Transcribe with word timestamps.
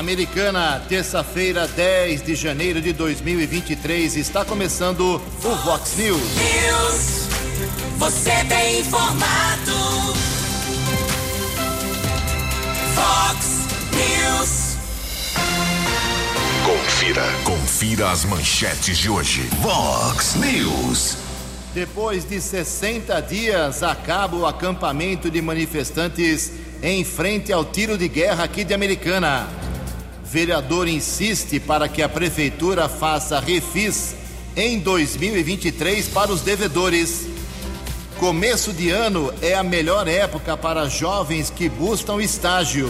Americana, 0.00 0.80
terça-feira, 0.88 1.68
10 1.68 2.22
de 2.22 2.34
janeiro 2.34 2.80
de 2.80 2.90
2023, 2.90 4.16
está 4.16 4.46
começando 4.46 5.20
o 5.44 5.54
Vox 5.56 5.94
News. 5.98 6.22
News. 6.22 7.28
Você 7.98 8.30
tem 8.48 8.80
informado. 8.80 10.14
Vox 12.94 13.66
News. 13.92 14.76
Confira. 16.64 17.22
Confira 17.44 18.10
as 18.10 18.24
manchetes 18.24 18.96
de 18.96 19.10
hoje. 19.10 19.42
Vox 19.60 20.34
News. 20.36 21.18
Depois 21.74 22.24
de 22.24 22.40
60 22.40 23.20
dias, 23.20 23.82
acaba 23.82 24.34
o 24.34 24.46
acampamento 24.46 25.30
de 25.30 25.42
manifestantes 25.42 26.52
em 26.82 27.04
frente 27.04 27.52
ao 27.52 27.66
tiro 27.66 27.98
de 27.98 28.08
guerra 28.08 28.44
aqui 28.44 28.64
de 28.64 28.72
Americana. 28.72 29.59
Vereador 30.30 30.86
insiste 30.86 31.58
para 31.58 31.88
que 31.88 32.00
a 32.00 32.08
prefeitura 32.08 32.88
faça 32.88 33.40
refis 33.40 34.14
em 34.56 34.78
2023 34.78 36.06
para 36.06 36.30
os 36.30 36.42
devedores. 36.42 37.26
Começo 38.16 38.72
de 38.72 38.90
ano 38.90 39.34
é 39.42 39.54
a 39.54 39.64
melhor 39.64 40.06
época 40.06 40.56
para 40.56 40.88
jovens 40.88 41.50
que 41.50 41.68
buscam 41.68 42.22
estágio. 42.22 42.88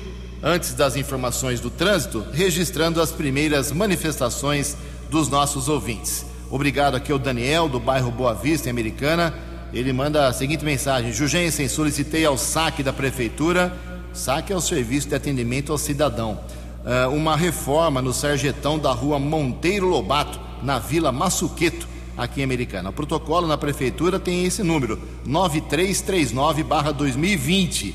Antes 0.41 0.73
das 0.73 0.95
informações 0.95 1.59
do 1.59 1.69
trânsito, 1.69 2.25
registrando 2.31 3.01
as 3.01 3.11
primeiras 3.11 3.71
manifestações 3.71 4.77
dos 5.09 5.27
nossos 5.27 5.67
ouvintes. 5.67 6.25
Obrigado 6.49 6.95
aqui 6.95 7.11
ao 7.11 7.19
Daniel, 7.19 7.67
do 7.67 7.79
bairro 7.79 8.11
Boa 8.11 8.33
Vista, 8.33 8.69
em 8.69 8.71
Americana. 8.71 9.33
Ele 9.73 9.93
manda 9.93 10.27
a 10.27 10.33
seguinte 10.33 10.63
mensagem: 10.63 11.11
Jugensen, 11.11 11.67
solicitei 11.67 12.25
ao 12.25 12.37
saque 12.37 12.81
da 12.81 12.93
prefeitura 12.93 13.77
Saque 14.13 14.51
é 14.51 14.55
o 14.55 14.61
serviço 14.61 15.07
de 15.07 15.13
atendimento 15.15 15.71
ao 15.71 15.77
cidadão. 15.77 16.39
Uh, 16.83 17.07
uma 17.13 17.35
reforma 17.35 18.01
no 18.01 18.11
sarjetão 18.13 18.79
da 18.79 18.91
rua 18.91 19.19
Monteiro 19.19 19.87
Lobato, 19.87 20.39
na 20.63 20.79
Vila 20.79 21.11
Massuqueto, 21.11 21.87
aqui 22.17 22.41
em 22.41 22.43
Americana. 22.43 22.89
O 22.89 22.93
protocolo 22.93 23.45
na 23.47 23.55
prefeitura 23.57 24.19
tem 24.19 24.45
esse 24.45 24.63
número, 24.63 24.99
9339-2020. 25.27 27.93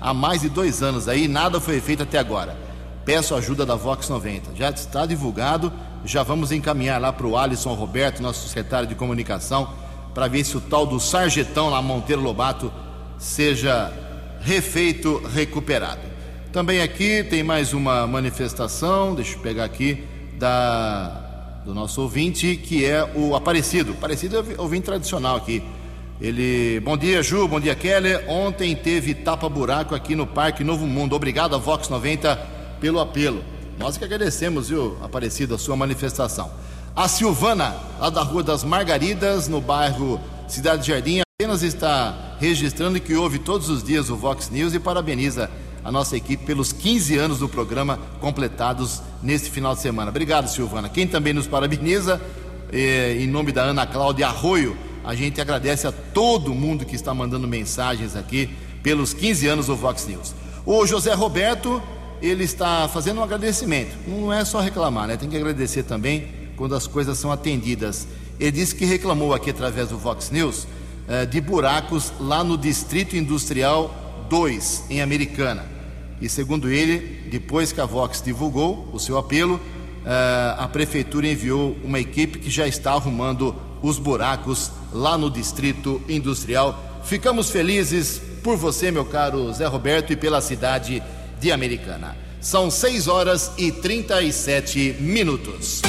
Há 0.00 0.14
mais 0.14 0.40
de 0.40 0.48
dois 0.48 0.82
anos 0.82 1.08
aí, 1.08 1.28
nada 1.28 1.60
foi 1.60 1.80
feito 1.80 2.02
até 2.02 2.18
agora. 2.18 2.56
Peço 3.04 3.34
ajuda 3.34 3.66
da 3.66 3.74
Vox 3.74 4.08
90. 4.08 4.56
Já 4.56 4.70
está 4.70 5.04
divulgado, 5.04 5.72
já 6.04 6.22
vamos 6.22 6.52
encaminhar 6.52 7.00
lá 7.00 7.12
para 7.12 7.26
o 7.26 7.36
Alisson 7.36 7.74
Roberto, 7.74 8.22
nosso 8.22 8.48
secretário 8.48 8.88
de 8.88 8.94
comunicação, 8.94 9.68
para 10.14 10.26
ver 10.26 10.44
se 10.44 10.56
o 10.56 10.60
tal 10.60 10.86
do 10.86 10.98
sarjetão 10.98 11.68
lá 11.68 11.82
Monteiro 11.82 12.22
Lobato 12.22 12.72
seja 13.18 13.92
refeito, 14.40 15.22
recuperado. 15.34 16.00
Também 16.52 16.80
aqui 16.80 17.22
tem 17.22 17.42
mais 17.42 17.72
uma 17.72 18.06
manifestação, 18.06 19.14
deixa 19.14 19.34
eu 19.34 19.40
pegar 19.40 19.64
aqui, 19.64 20.04
da, 20.38 21.60
do 21.64 21.74
nosso 21.74 22.00
ouvinte, 22.00 22.56
que 22.56 22.84
é 22.84 23.04
o 23.14 23.36
Aparecido. 23.36 23.92
Aparecido 23.92 24.38
é 24.38 24.60
ouvinte 24.60 24.86
tradicional 24.86 25.36
aqui. 25.36 25.62
Ele, 26.20 26.78
bom 26.80 26.98
dia 26.98 27.22
Ju, 27.22 27.48
bom 27.48 27.58
dia 27.58 27.74
Keller. 27.74 28.22
Ontem 28.28 28.76
teve 28.76 29.14
tapa-buraco 29.14 29.94
aqui 29.94 30.14
no 30.14 30.26
Parque 30.26 30.62
Novo 30.62 30.86
Mundo. 30.86 31.16
Obrigado 31.16 31.54
a 31.54 31.58
Vox 31.58 31.88
90 31.88 32.36
pelo 32.78 33.00
apelo. 33.00 33.42
Nós 33.78 33.96
que 33.96 34.04
agradecemos, 34.04 34.68
viu, 34.68 34.98
Aparecido, 35.02 35.54
a 35.54 35.58
sua 35.58 35.76
manifestação. 35.76 36.50
A 36.94 37.08
Silvana, 37.08 37.74
lá 37.98 38.10
da 38.10 38.22
Rua 38.22 38.42
das 38.42 38.62
Margaridas, 38.62 39.48
no 39.48 39.62
bairro 39.62 40.20
Cidade 40.46 40.86
Jardim, 40.86 41.22
apenas 41.40 41.62
está 41.62 42.36
registrando 42.38 43.00
que 43.00 43.14
ouve 43.14 43.38
todos 43.38 43.70
os 43.70 43.82
dias 43.82 44.10
o 44.10 44.16
Vox 44.16 44.50
News 44.50 44.74
e 44.74 44.78
parabeniza 44.78 45.50
a 45.82 45.90
nossa 45.90 46.18
equipe 46.18 46.44
pelos 46.44 46.70
15 46.70 47.16
anos 47.16 47.38
do 47.38 47.48
programa 47.48 47.98
completados 48.20 49.00
neste 49.22 49.48
final 49.48 49.74
de 49.74 49.80
semana. 49.80 50.10
Obrigado, 50.10 50.48
Silvana. 50.48 50.90
Quem 50.90 51.06
também 51.06 51.32
nos 51.32 51.46
parabeniza, 51.46 52.20
eh, 52.70 53.16
em 53.18 53.26
nome 53.26 53.52
da 53.52 53.62
Ana 53.62 53.86
Cláudia 53.86 54.26
Arroio, 54.26 54.76
a 55.04 55.14
gente 55.14 55.40
agradece 55.40 55.86
a 55.86 55.92
todo 55.92 56.54
mundo 56.54 56.84
que 56.84 56.94
está 56.94 57.14
mandando 57.14 57.48
mensagens 57.48 58.14
aqui 58.16 58.50
pelos 58.82 59.12
15 59.12 59.46
anos 59.46 59.66
do 59.66 59.76
Vox 59.76 60.06
News. 60.06 60.34
O 60.64 60.86
José 60.86 61.14
Roberto, 61.14 61.82
ele 62.20 62.44
está 62.44 62.88
fazendo 62.88 63.20
um 63.20 63.22
agradecimento. 63.22 63.96
Não 64.06 64.32
é 64.32 64.44
só 64.44 64.60
reclamar, 64.60 65.08
né? 65.08 65.16
Tem 65.16 65.28
que 65.28 65.36
agradecer 65.36 65.84
também 65.84 66.28
quando 66.56 66.74
as 66.74 66.86
coisas 66.86 67.18
são 67.18 67.32
atendidas. 67.32 68.06
Ele 68.38 68.52
disse 68.52 68.74
que 68.74 68.84
reclamou 68.84 69.32
aqui 69.32 69.50
através 69.50 69.88
do 69.88 69.98
Vox 69.98 70.30
News 70.30 70.66
eh, 71.08 71.26
de 71.26 71.40
buracos 71.40 72.12
lá 72.20 72.44
no 72.44 72.56
Distrito 72.56 73.16
Industrial 73.16 74.26
2, 74.28 74.84
em 74.90 75.00
Americana. 75.00 75.64
E 76.20 76.28
segundo 76.28 76.68
ele, 76.68 77.28
depois 77.30 77.72
que 77.72 77.80
a 77.80 77.86
Vox 77.86 78.22
divulgou 78.22 78.88
o 78.92 78.98
seu 78.98 79.16
apelo, 79.16 79.58
eh, 80.04 80.54
a 80.58 80.68
prefeitura 80.68 81.26
enviou 81.26 81.76
uma 81.82 81.98
equipe 81.98 82.38
que 82.38 82.50
já 82.50 82.68
está 82.68 82.92
arrumando 82.92 83.56
os 83.82 83.98
buracos 83.98 84.70
lá 84.92 85.16
no 85.16 85.30
Distrito 85.30 86.00
Industrial. 86.08 87.00
Ficamos 87.04 87.50
felizes 87.50 88.20
por 88.42 88.56
você, 88.56 88.90
meu 88.90 89.04
caro 89.04 89.52
Zé 89.52 89.66
Roberto, 89.66 90.12
e 90.12 90.16
pela 90.16 90.40
cidade 90.40 91.02
de 91.38 91.52
Americana. 91.52 92.16
São 92.40 92.70
6 92.70 93.08
horas 93.08 93.52
e 93.58 93.70
37 93.70 94.96
minutos. 95.00 95.82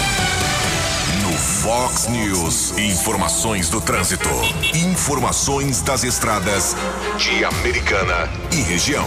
Fox 1.62 2.08
News. 2.08 2.76
Informações 2.78 3.70
do 3.70 3.80
trânsito. 3.80 4.28
Informações 4.74 5.82
das 5.84 6.04
estradas 6.04 6.76
de 7.20 7.46
Americana 7.46 8.28
e 8.52 8.62
região. 8.62 9.06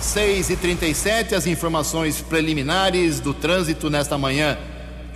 6 0.00 0.50
e 0.50 0.56
37 0.56 1.36
as 1.36 1.46
informações 1.46 2.20
preliminares 2.20 3.20
do 3.20 3.32
trânsito 3.32 3.88
nesta 3.88 4.18
manhã. 4.18 4.58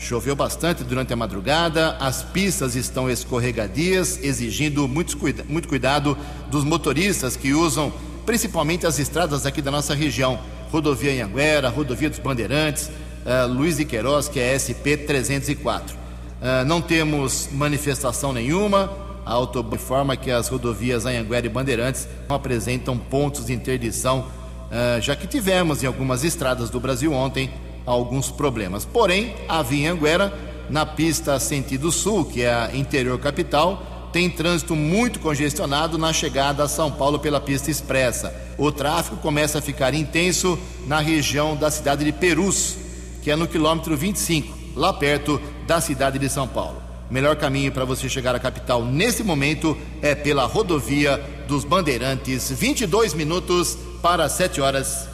Choveu 0.05 0.37
bastante 0.37 0.85
durante 0.85 1.15
a 1.15 1.17
madrugada, 1.17 1.97
as 1.99 2.23
pistas 2.23 2.77
estão 2.77 3.09
escorregadias, 3.09 4.23
exigindo 4.23 4.87
muito, 4.87 5.17
cuida 5.17 5.43
muito 5.49 5.67
cuidado 5.67 6.15
dos 6.51 6.63
motoristas 6.63 7.37
que 7.37 7.55
usam 7.55 7.91
principalmente 8.27 8.87
as 8.87 8.99
estradas 8.99 9.47
aqui 9.47 9.63
da 9.63 9.71
nossa 9.71 9.95
região. 9.95 10.39
Rodovia 10.71 11.11
Anhanguera, 11.11 11.71
Rodovia 11.71 12.11
dos 12.11 12.19
Bandeirantes, 12.19 12.89
uh, 13.25 13.51
Luiz 13.51 13.79
de 13.79 13.87
Queiroz, 13.87 14.29
que 14.29 14.39
é 14.39 14.53
SP 14.53 14.99
304. 14.99 15.97
Uh, 15.97 16.67
não 16.67 16.83
temos 16.83 17.49
manifestação 17.51 18.31
nenhuma. 18.31 18.93
A 19.25 19.33
Autobahn 19.33 19.77
informa 19.77 20.19
que 20.19 20.31
as 20.31 20.49
rodovias 20.49 21.07
Anhanguera 21.07 21.47
e 21.47 21.49
Bandeirantes 21.49 22.07
não 22.29 22.37
apresentam 22.37 22.99
pontos 22.99 23.47
de 23.47 23.55
interdição, 23.55 24.21
uh, 24.21 25.01
já 25.01 25.17
que 25.17 25.27
tivemos 25.27 25.83
em 25.83 25.87
algumas 25.87 26.25
estradas 26.25 26.69
do 26.69 26.79
Brasil 26.79 27.11
ontem 27.11 27.51
alguns 27.87 28.31
problemas. 28.31 28.85
Porém, 28.85 29.35
a 29.49 29.63
via 29.63 29.93
Anhanguera, 29.93 30.33
na 30.71 30.87
pista 30.87 31.39
sentido 31.39 31.93
sul, 31.93 32.25
que 32.25 32.43
é 32.43 32.53
a 32.53 32.71
interior 32.75 33.19
capital, 33.19 34.11
tem 34.13 34.31
trânsito 34.31 34.77
muito 34.77 35.19
congestionado 35.19 35.99
na 35.99 36.13
chegada 36.13 36.63
a 36.63 36.69
São 36.69 36.91
Paulo 36.91 37.19
pela 37.19 37.41
pista 37.41 37.71
expressa. 37.71 38.33
O 38.57 38.71
tráfego 38.71 39.17
começa 39.17 39.59
a 39.59 39.63
ficar 39.63 39.93
intenso 39.93 40.57
na 40.87 41.01
região 41.01 41.57
da 41.57 41.69
cidade 41.71 42.05
de 42.05 42.13
Perus, 42.13 42.77
que 43.23 43.31
é 43.31 43.37
no 43.37 43.49
quilômetro 43.49 43.97
25, 43.97 44.57
lá 44.77 44.93
perto 44.93 45.41
da 45.67 45.81
cidade 45.81 46.19
de 46.19 46.29
São 46.29 46.47
Paulo. 46.47 46.81
O 47.11 47.13
melhor 47.13 47.37
caminho 47.37 47.73
para 47.73 47.85
você 47.85 48.09
chegar 48.09 48.35
à 48.35 48.39
capital 48.39 48.85
nesse 48.85 49.25
momento 49.25 49.77
é 50.01 50.15
pela 50.15 50.47
rodovia 50.47 51.21
dos 51.49 51.65
Bandeirantes, 51.65 52.51
22 52.51 53.15
minutos 53.15 53.77
para 54.01 54.29
7 54.29 54.61
horas. 54.61 55.09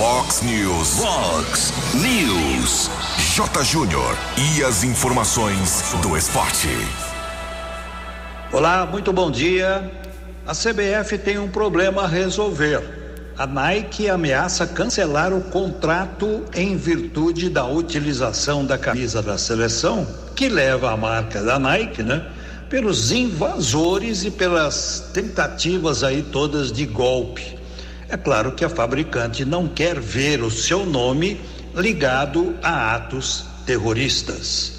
Fox 0.00 0.40
News. 0.40 0.98
Fox 0.98 1.72
News. 1.92 2.90
J. 3.36 3.62
Júnior. 3.62 4.16
E 4.38 4.64
as 4.64 4.82
informações 4.82 5.94
do 6.00 6.16
esporte. 6.16 6.68
Olá, 8.50 8.86
muito 8.86 9.12
bom 9.12 9.30
dia. 9.30 9.92
A 10.46 10.52
CBF 10.52 11.18
tem 11.18 11.38
um 11.38 11.50
problema 11.50 12.04
a 12.04 12.06
resolver. 12.06 12.82
A 13.36 13.46
Nike 13.46 14.08
ameaça 14.08 14.66
cancelar 14.66 15.34
o 15.34 15.42
contrato 15.42 16.46
em 16.54 16.78
virtude 16.78 17.50
da 17.50 17.66
utilização 17.66 18.64
da 18.64 18.78
camisa 18.78 19.20
da 19.20 19.36
seleção, 19.36 20.06
que 20.34 20.48
leva 20.48 20.92
a 20.92 20.96
marca 20.96 21.42
da 21.42 21.58
Nike, 21.58 22.02
né? 22.02 22.26
Pelos 22.70 23.12
invasores 23.12 24.24
e 24.24 24.30
pelas 24.30 25.10
tentativas 25.12 26.02
aí 26.02 26.22
todas 26.22 26.72
de 26.72 26.86
golpe. 26.86 27.59
É 28.10 28.16
claro 28.16 28.50
que 28.52 28.64
a 28.64 28.68
fabricante 28.68 29.44
não 29.44 29.68
quer 29.68 30.00
ver 30.00 30.42
o 30.42 30.50
seu 30.50 30.84
nome 30.84 31.40
ligado 31.76 32.56
a 32.60 32.96
atos 32.96 33.44
terroristas. 33.64 34.72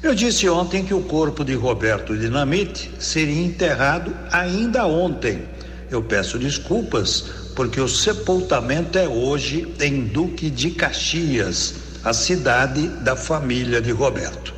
Eu 0.00 0.14
disse 0.14 0.48
ontem 0.48 0.84
que 0.84 0.94
o 0.94 1.02
corpo 1.02 1.44
de 1.44 1.54
Roberto 1.54 2.16
Dinamite 2.16 2.88
seria 3.00 3.44
enterrado 3.44 4.16
ainda 4.30 4.86
ontem. 4.86 5.42
Eu 5.90 6.04
peço 6.04 6.38
desculpas 6.38 7.24
porque 7.56 7.80
o 7.80 7.88
sepultamento 7.88 8.96
é 8.96 9.08
hoje 9.08 9.74
em 9.80 10.04
Duque 10.04 10.48
de 10.48 10.70
Caxias, 10.70 11.74
a 12.04 12.12
cidade 12.12 12.86
da 12.86 13.16
família 13.16 13.80
de 13.80 13.90
Roberto. 13.90 14.54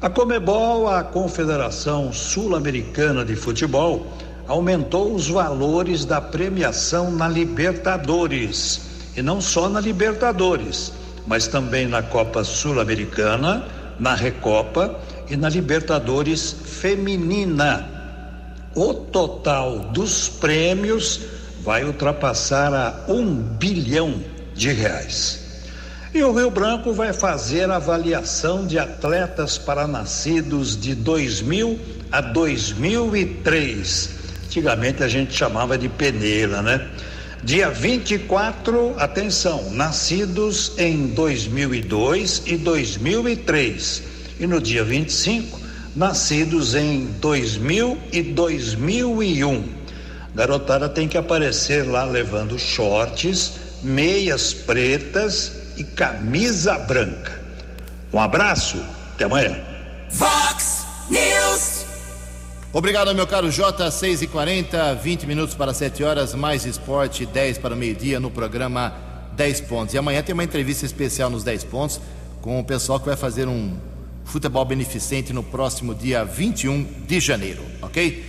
A 0.00 0.08
Comebol, 0.08 0.88
a 0.88 1.02
Confederação 1.02 2.12
Sul-Americana 2.12 3.24
de 3.24 3.34
Futebol, 3.34 4.16
aumentou 4.48 5.14
os 5.14 5.28
valores 5.28 6.04
da 6.04 6.20
premiação 6.20 7.10
na 7.10 7.28
Libertadores. 7.28 8.80
E 9.16 9.22
não 9.22 9.40
só 9.40 9.68
na 9.68 9.80
Libertadores, 9.80 10.92
mas 11.26 11.46
também 11.46 11.86
na 11.86 12.02
Copa 12.02 12.44
Sul-Americana 12.44 13.64
na 13.98 14.14
Recopa 14.14 14.98
e 15.28 15.36
na 15.36 15.48
Libertadores 15.48 16.54
Feminina. 16.64 17.88
O 18.74 18.92
total 18.92 19.78
dos 19.78 20.28
prêmios 20.28 21.20
vai 21.62 21.84
ultrapassar 21.84 22.72
a 22.74 23.10
um 23.10 23.34
bilhão 23.34 24.22
de 24.54 24.70
reais. 24.70 25.44
E 26.14 26.22
o 26.22 26.32
Rio 26.32 26.50
Branco 26.50 26.92
vai 26.92 27.12
fazer 27.12 27.70
avaliação 27.70 28.66
de 28.66 28.78
atletas 28.78 29.58
para 29.58 29.86
nascidos 29.86 30.78
de 30.78 30.94
2000 30.94 31.78
a 32.10 32.20
2003. 32.20 34.15
Antigamente 34.56 35.02
a 35.02 35.08
gente 35.08 35.36
chamava 35.36 35.76
de 35.76 35.86
peneira, 35.86 36.62
né? 36.62 36.88
Dia 37.44 37.68
24, 37.68 38.94
atenção, 38.98 39.70
nascidos 39.72 40.72
em 40.78 41.08
2002 41.08 42.44
e 42.46 42.56
2003. 42.56 44.02
E 44.40 44.46
no 44.46 44.58
dia 44.58 44.82
25, 44.82 45.60
nascidos 45.94 46.74
em 46.74 47.04
2000 47.20 47.98
e 48.10 48.22
2001. 48.22 49.68
Garotada 50.34 50.88
tem 50.88 51.06
que 51.06 51.18
aparecer 51.18 51.86
lá 51.86 52.04
levando 52.04 52.58
shorts, 52.58 53.52
meias 53.82 54.54
pretas 54.54 55.52
e 55.76 55.84
camisa 55.84 56.78
branca. 56.78 57.42
Um 58.10 58.18
abraço, 58.18 58.82
até 59.12 59.26
amanhã. 59.26 59.54
News. 60.10 60.75
Obrigado, 62.76 63.14
meu 63.14 63.26
caro 63.26 63.50
J. 63.50 63.90
6 63.90 64.20
e 64.20 64.26
40 64.26 64.96
20 64.96 65.26
minutos 65.26 65.54
para 65.54 65.72
7 65.72 66.04
horas, 66.04 66.34
mais 66.34 66.66
esporte, 66.66 67.24
10 67.24 67.56
para 67.56 67.72
o 67.72 67.76
meio-dia 67.76 68.20
no 68.20 68.30
programa 68.30 68.92
10 69.34 69.62
pontos. 69.62 69.94
E 69.94 69.98
amanhã 69.98 70.22
tem 70.22 70.34
uma 70.34 70.44
entrevista 70.44 70.84
especial 70.84 71.30
nos 71.30 71.42
10 71.42 71.64
pontos 71.64 71.98
com 72.42 72.60
o 72.60 72.64
pessoal 72.64 73.00
que 73.00 73.06
vai 73.06 73.16
fazer 73.16 73.48
um 73.48 73.78
futebol 74.26 74.62
beneficente 74.66 75.32
no 75.32 75.42
próximo 75.42 75.94
dia 75.94 76.22
21 76.22 76.84
de 77.06 77.18
janeiro, 77.18 77.62
ok? 77.80 78.22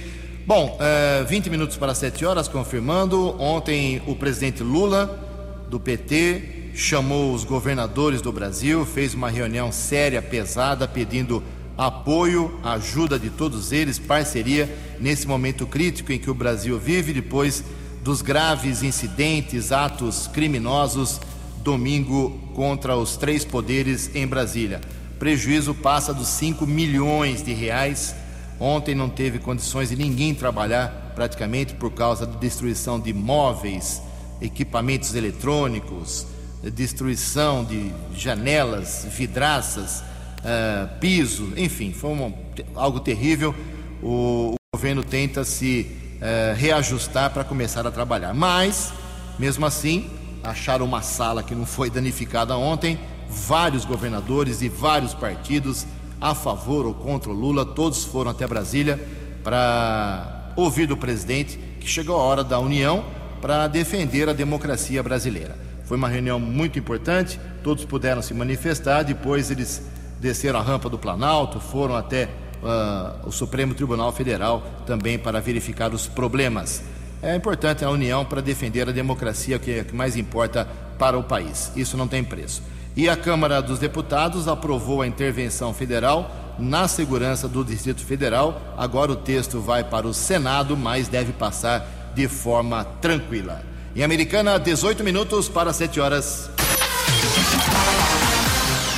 Bom, 0.46 0.80
uh, 0.80 1.26
20 1.26 1.50
minutos 1.50 1.76
para 1.76 1.94
7 1.94 2.26
horas, 2.26 2.48
confirmando. 2.48 3.36
Ontem 3.42 4.02
o 4.08 4.16
presidente 4.16 4.64
Lula, 4.64 5.28
do 5.70 5.78
PT, 5.78 6.72
chamou 6.74 7.34
os 7.34 7.44
governadores 7.44 8.22
do 8.22 8.32
Brasil, 8.32 8.86
fez 8.86 9.14
uma 9.14 9.30
reunião 9.30 9.74
séria, 9.74 10.22
pesada, 10.22 10.88
pedindo 10.88 11.44
apoio, 11.78 12.60
ajuda 12.64 13.20
de 13.20 13.30
todos 13.30 13.72
eles, 13.72 14.00
parceria 14.00 14.68
nesse 15.00 15.28
momento 15.28 15.68
crítico 15.68 16.12
em 16.12 16.18
que 16.18 16.30
o 16.30 16.34
Brasil 16.34 16.80
vive 16.80 17.14
depois 17.14 17.64
dos 18.04 18.22
graves 18.22 18.82
incidentes, 18.82 19.72
atos 19.72 20.28
criminosos 20.28 21.22
domingo 21.64 22.40
contra 22.56 22.96
os 22.96 23.16
três 23.18 23.46
poderes 23.46 24.10
em 24.16 24.26
Brasília. 24.26 24.82
Prejuízo 25.20 25.76
passa 25.76 26.14
dos 26.14 26.28
5 26.30 26.66
milhões 26.66 27.44
de 27.44 27.54
reais. 27.54 28.16
Ontem 28.60 28.96
não 28.96 29.10
teve 29.10 29.38
condições 29.38 29.90
de 29.90 29.96
ninguém 29.96 30.34
trabalhar 30.34 31.12
praticamente 31.14 31.74
por 31.74 31.92
causa 31.92 32.26
da 32.26 32.40
destruição 32.40 33.00
de 33.00 33.14
móveis, 33.14 34.02
equipamentos 34.42 35.14
eletrônicos, 35.14 36.26
destruição 36.64 37.66
de 37.66 37.92
janelas, 38.14 39.06
vidraças 39.10 40.04
uh, 40.48 40.88
piso, 41.00 41.54
enfim, 41.58 41.92
foi 41.92 42.12
um, 42.12 42.34
algo 42.76 43.00
terrível. 43.00 43.54
O, 44.02 44.54
o, 44.54 44.56
governo 44.74 45.04
tenta 45.04 45.44
se 45.44 45.88
uh, 46.16 46.56
reajustar 46.56 47.32
para 47.32 47.44
começar 47.44 47.86
a 47.86 47.92
trabalhar, 47.92 48.34
mas, 48.34 48.94
mesmo 49.38 49.66
assim, 49.66 50.10
acharam 50.44 50.86
uma 50.86 51.02
sala 51.02 51.44
que 51.44 51.54
não 51.54 51.66
foi 51.66 51.90
danificada 51.90 52.56
ontem. 52.56 52.98
Vários 53.30 53.84
governadores 53.84 54.62
e 54.62 54.70
vários 54.70 55.14
partidos 55.14 55.86
a 56.20 56.34
favor 56.34 56.86
ou 56.86 56.94
contra 56.94 57.30
o 57.30 57.34
Lula, 57.34 57.66
todos 57.66 58.06
foram 58.06 58.32
até 58.32 58.48
Brasília 58.48 59.00
para 59.44 60.54
ouvir 60.56 60.88
do 60.88 60.98
presidente 60.98 61.60
que 61.80 61.88
chegou 61.88 62.16
a 62.16 62.24
hora 62.24 62.44
da 62.44 62.58
união 62.60 63.06
para 63.42 63.68
defender 63.68 64.28
a 64.28 64.34
democracia 64.34 65.04
brasileira. 65.04 65.58
Foi 65.84 65.96
uma 65.96 66.10
reunião 66.10 66.40
muito 66.40 66.80
importante, 66.80 67.40
todos 67.64 67.86
puderam 67.86 68.22
se 68.22 68.34
manifestar, 68.34 69.04
depois 69.04 69.52
eles 69.52 69.84
desceram 70.20 70.60
a 70.60 70.64
rampa 70.64 70.90
do 70.90 70.98
Planalto, 70.98 71.60
foram 71.60 71.96
até 71.96 72.30
uh, 72.62 73.28
o 73.28 73.32
Supremo 73.32 73.74
Tribunal 73.74 74.12
Federal 74.12 74.64
também 74.86 75.18
para 75.18 75.40
verificar 75.40 75.94
os 75.94 76.08
problemas. 76.08 76.84
É 77.22 77.36
importante 77.36 77.84
a 77.84 77.90
união 77.90 78.24
para 78.24 78.42
defender 78.42 78.88
a 78.88 78.92
democracia, 78.92 79.58
que 79.58 79.72
é 79.72 79.82
o 79.82 79.86
que 79.86 79.96
mais 79.96 80.16
importa 80.16 80.68
para 81.00 81.18
o 81.18 81.24
país. 81.24 81.72
Isso 81.76 81.98
não 81.98 82.08
tem 82.08 82.24
preço. 82.24 82.62
E 82.96 83.08
a 83.10 83.16
Câmara 83.16 83.62
dos 83.62 83.80
Deputados 83.80 84.48
aprovou 84.48 85.02
a 85.02 85.08
intervenção 85.08 85.74
federal 85.74 86.32
na 86.58 86.88
segurança 86.88 87.48
do 87.48 87.64
Distrito 87.64 88.04
Federal. 88.04 88.60
Agora 88.76 89.12
o 89.12 89.16
texto 89.16 89.60
vai 89.60 89.84
para 89.84 90.08
o 90.08 90.14
Senado, 90.14 90.76
mas 90.76 91.08
deve 91.08 91.32
passar 91.34 92.12
de 92.16 92.28
forma 92.28 92.84
tranquila. 92.84 93.62
Em 93.96 94.04
Americana, 94.04 94.60
18 94.60 95.04
minutos 95.04 95.48
para 95.48 95.74
7 95.74 96.00
horas. 96.00 96.57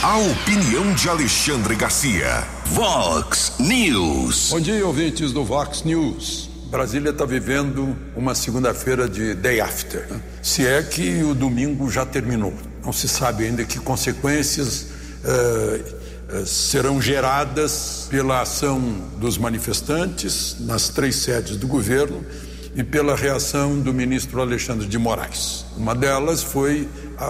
A 0.01 0.17
opinião 0.17 0.93
de 0.93 1.09
Alexandre 1.09 1.75
Garcia. 1.75 2.47
Vox 2.67 3.51
News. 3.59 4.47
Bom 4.49 4.61
dia, 4.61 4.87
ouvintes 4.87 5.33
do 5.33 5.43
Vox 5.43 5.83
News. 5.83 6.49
Brasília 6.71 7.09
está 7.09 7.25
vivendo 7.25 7.97
uma 8.15 8.33
segunda-feira 8.33 9.09
de 9.09 9.33
day 9.33 9.59
after. 9.59 10.07
Né? 10.09 10.21
Se 10.41 10.65
é 10.65 10.81
que 10.81 11.21
o 11.21 11.35
domingo 11.35 11.91
já 11.91 12.05
terminou. 12.05 12.53
Não 12.81 12.93
se 12.93 13.09
sabe 13.09 13.43
ainda 13.43 13.65
que 13.65 13.77
consequências 13.77 14.87
uh, 15.25 16.37
uh, 16.37 16.45
serão 16.45 17.01
geradas 17.01 18.07
pela 18.09 18.39
ação 18.39 18.79
dos 19.17 19.37
manifestantes 19.37 20.55
nas 20.61 20.87
três 20.87 21.17
sedes 21.17 21.57
do 21.57 21.67
governo 21.67 22.25
e 22.73 22.85
pela 22.85 23.17
reação 23.17 23.77
do 23.77 23.93
ministro 23.93 24.39
Alexandre 24.39 24.87
de 24.87 24.97
Moraes. 24.97 25.65
Uma 25.75 25.93
delas 25.93 26.41
foi 26.41 26.87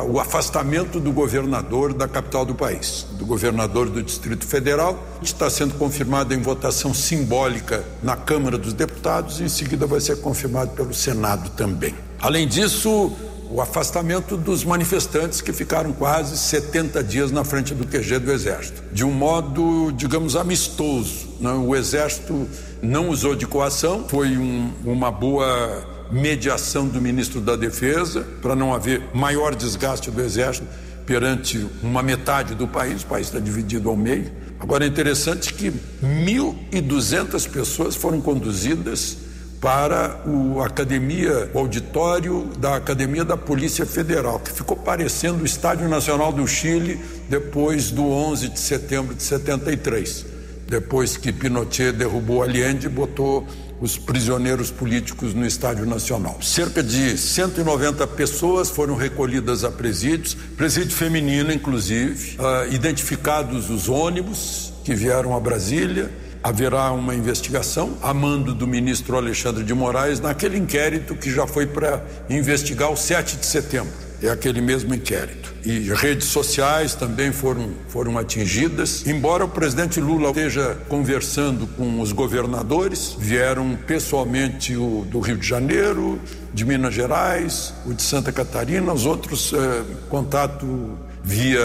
o 0.08 0.19
afastamento 0.19 1.00
do 1.00 1.12
governador 1.12 1.93
da 1.93 2.08
capital 2.08 2.46
do 2.46 2.53
país, 2.53 3.08
do 3.13 3.25
governador 3.25 3.89
do 3.89 4.03
Distrito 4.03 4.46
Federal, 4.46 5.03
está 5.22 5.50
sendo 5.50 5.74
confirmado 5.75 6.34
em 6.34 6.41
votação 6.41 6.93
simbólica 6.93 7.84
na 8.03 8.15
Câmara 8.15 8.58
dos 8.58 8.74
Deputados 8.74 9.39
e 9.39 9.43
em 9.43 9.50
seguida 9.50 9.88
vai 9.88 10.00
ser 10.00 10.22
confirmado 10.22 10.72
pelo 10.72 10.93
Senado 10.93 11.50
também. 11.51 11.96
Além 12.19 12.48
disso, 12.48 13.12
o 13.50 13.62
afastamento 13.62 14.38
dos 14.38 14.63
manifestantes 14.63 15.41
que 15.41 15.51
ficaram 15.51 15.91
quase 15.91 16.38
70 16.38 17.03
dias 17.03 17.31
na 17.31 17.43
frente 17.43 17.74
do 17.74 17.86
QG 17.86 18.19
do 18.19 18.31
Exército, 18.31 18.84
de 18.91 19.03
um 19.03 19.12
modo, 19.12 19.91
digamos, 19.91 20.36
amistoso. 20.36 21.29
Né? 21.39 21.51
O 21.51 21.75
Exército 21.75 22.48
não 22.81 23.10
usou 23.10 23.36
de 23.36 23.48
coação, 23.48 24.05
foi 24.08 24.38
um, 24.38 24.72
uma 24.86 25.12
boa 25.12 25.98
mediação 26.11 26.87
do 26.87 27.01
ministro 27.01 27.39
da 27.39 27.55
Defesa 27.55 28.25
para 28.41 28.55
não 28.55 28.73
haver 28.73 29.01
maior 29.13 29.55
desgaste 29.55 30.09
do 30.09 30.21
Exército 30.21 30.67
perante 31.05 31.65
uma 31.81 32.03
metade 32.03 32.53
do 32.53 32.67
país, 32.67 33.01
o 33.01 33.07
país 33.07 33.27
está 33.27 33.39
dividido 33.39 33.89
ao 33.89 33.95
meio. 33.95 34.31
Agora 34.59 34.85
é 34.85 34.87
interessante 34.87 35.53
que 35.53 35.71
1.200 36.03 37.49
pessoas 37.49 37.95
foram 37.95 38.21
conduzidas 38.21 39.17
para 39.59 40.21
o 40.25 40.61
academia, 40.61 41.49
o 41.53 41.59
auditório 41.59 42.45
da 42.59 42.75
Academia 42.75 43.25
da 43.25 43.35
Polícia 43.35 43.85
Federal, 43.85 44.39
que 44.39 44.51
ficou 44.51 44.77
parecendo 44.77 45.43
o 45.43 45.45
Estádio 45.45 45.89
Nacional 45.89 46.31
do 46.31 46.47
Chile 46.47 46.99
depois 47.27 47.91
do 47.91 48.05
11 48.05 48.49
de 48.49 48.59
setembro 48.59 49.13
de 49.13 49.23
73, 49.23 50.25
depois 50.67 51.17
que 51.17 51.33
Pinochet 51.33 51.91
derrubou 51.91 52.43
Allende 52.43 52.85
e 52.85 52.89
botou 52.89 53.45
os 53.79 53.98
prisioneiros 53.98 54.71
políticos 54.71 55.33
no 55.33 55.45
Estádio 55.45 55.86
Nacional. 55.86 56.41
Cerca 56.41 56.83
de 56.83 57.17
190 57.17 58.05
pessoas 58.07 58.69
foram 58.69 58.95
recolhidas 58.95 59.63
a 59.63 59.71
presídios, 59.71 60.33
presídio 60.57 60.95
feminino 60.95 61.51
inclusive, 61.51 62.38
uh, 62.38 62.74
identificados 62.74 63.69
os 63.69 63.88
ônibus 63.88 64.74
que 64.83 64.93
vieram 64.93 65.36
a 65.36 65.39
Brasília 65.39 66.12
haverá 66.41 66.91
uma 66.91 67.13
investigação 67.13 67.98
a 68.01 68.13
mando 68.13 68.53
do 68.53 68.65
ministro 68.65 69.17
Alexandre 69.17 69.63
de 69.63 69.74
Moraes 69.74 70.19
naquele 70.19 70.57
inquérito 70.57 71.15
que 71.15 71.31
já 71.31 71.45
foi 71.45 71.67
para 71.67 72.03
investigar 72.29 72.91
o 72.91 72.98
7 72.98 73.38
de 73.38 73.45
setembro. 73.45 74.08
É 74.21 74.29
aquele 74.29 74.61
mesmo 74.61 74.93
inquérito. 74.93 75.53
E 75.65 75.91
redes 75.93 76.27
sociais 76.27 76.93
também 76.93 77.31
foram, 77.31 77.71
foram 77.88 78.17
atingidas. 78.17 79.05
Embora 79.07 79.45
o 79.45 79.49
presidente 79.49 79.99
Lula 79.99 80.29
esteja 80.29 80.77
conversando 80.88 81.67
com 81.67 82.01
os 82.01 82.11
governadores, 82.11 83.15
vieram 83.17 83.77
pessoalmente 83.88 84.75
o 84.75 85.05
do 85.09 85.19
Rio 85.19 85.38
de 85.38 85.47
Janeiro, 85.47 86.19
de 86.53 86.65
Minas 86.65 86.93
Gerais, 86.93 87.73
o 87.85 87.93
de 87.93 88.01
Santa 88.01 88.31
Catarina, 88.31 88.91
os 88.91 89.05
outros 89.05 89.53
eh, 89.53 89.83
contato 90.09 90.97
via 91.23 91.59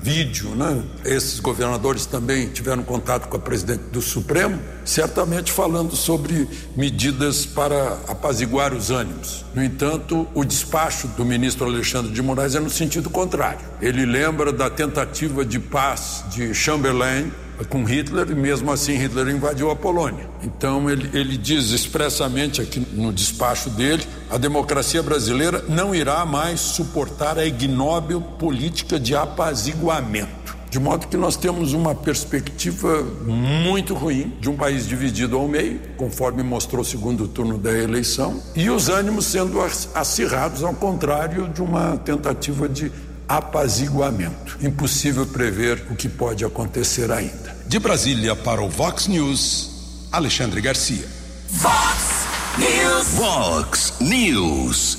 vídeo, 0.00 0.54
né? 0.54 0.82
Esses 1.04 1.40
governadores 1.40 2.06
também 2.06 2.48
tiveram 2.48 2.82
contato 2.82 3.28
com 3.28 3.36
a 3.36 3.40
presidente 3.40 3.84
do 3.92 4.02
Supremo, 4.02 4.58
certamente 4.84 5.52
falando 5.52 5.94
sobre 5.94 6.48
medidas 6.76 7.46
para 7.46 7.98
apaziguar 8.08 8.74
os 8.74 8.90
ânimos. 8.90 9.44
No 9.54 9.62
entanto, 9.62 10.26
o 10.34 10.44
despacho 10.44 11.08
do 11.08 11.24
ministro 11.24 11.66
Alexandre 11.66 12.12
de 12.12 12.20
Moraes 12.22 12.54
é 12.54 12.60
no 12.60 12.70
sentido 12.70 13.08
contrário. 13.08 13.60
Ele 13.80 14.04
lembra 14.04 14.52
da 14.52 14.68
tentativa 14.68 15.44
de 15.44 15.58
paz 15.58 16.24
de 16.30 16.52
Chamberlain 16.52 17.32
com 17.64 17.84
Hitler 17.84 18.30
e 18.30 18.34
mesmo 18.34 18.70
assim 18.70 18.94
Hitler 18.94 19.28
invadiu 19.28 19.70
a 19.70 19.76
Polônia. 19.76 20.28
Então 20.42 20.88
ele, 20.88 21.10
ele 21.12 21.36
diz 21.36 21.70
expressamente 21.70 22.60
aqui 22.60 22.80
no 22.92 23.12
despacho 23.12 23.70
dele: 23.70 24.04
a 24.30 24.38
democracia 24.38 25.02
brasileira 25.02 25.64
não 25.68 25.94
irá 25.94 26.24
mais 26.24 26.60
suportar 26.60 27.38
a 27.38 27.44
ignóbil 27.44 28.20
política 28.20 28.98
de 28.98 29.14
apaziguamento. 29.14 30.42
De 30.72 30.78
modo 30.78 31.06
que 31.06 31.18
nós 31.18 31.36
temos 31.36 31.74
uma 31.74 31.94
perspectiva 31.94 33.02
muito 33.26 33.92
ruim 33.92 34.32
de 34.40 34.48
um 34.48 34.56
país 34.56 34.88
dividido 34.88 35.36
ao 35.36 35.46
meio, 35.46 35.78
conforme 35.98 36.42
mostrou 36.42 36.80
o 36.80 36.84
segundo 36.84 37.28
turno 37.28 37.58
da 37.58 37.70
eleição, 37.76 38.40
e 38.56 38.70
os 38.70 38.88
ânimos 38.88 39.26
sendo 39.26 39.58
acirrados, 39.94 40.64
ao 40.64 40.72
contrário 40.72 41.46
de 41.50 41.60
uma 41.60 41.98
tentativa 41.98 42.66
de 42.70 42.90
apaziguamento. 43.28 44.56
Impossível 44.62 45.26
prever 45.26 45.86
o 45.90 45.94
que 45.94 46.08
pode 46.08 46.42
acontecer 46.42 47.12
ainda. 47.12 47.51
De 47.72 47.78
Brasília 47.78 48.36
para 48.36 48.62
o 48.62 48.68
Vox 48.68 49.06
News, 49.06 49.70
Alexandre 50.12 50.60
Garcia. 50.60 51.08
Vox 51.48 52.26
News. 52.58 53.08
Vox 53.14 53.94
News. 53.98 54.98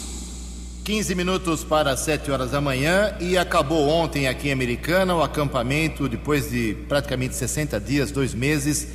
15 0.83 1.13
minutos 1.13 1.63
para 1.63 1.95
7 1.95 2.31
horas 2.31 2.49
da 2.49 2.59
manhã 2.59 3.15
e 3.19 3.37
acabou 3.37 3.87
ontem 3.87 4.27
aqui 4.27 4.47
em 4.49 4.51
Americana 4.51 5.13
o 5.13 5.21
acampamento, 5.21 6.09
depois 6.09 6.49
de 6.49 6.75
praticamente 6.89 7.35
60 7.35 7.79
dias, 7.79 8.09
dois 8.09 8.33
meses, 8.33 8.87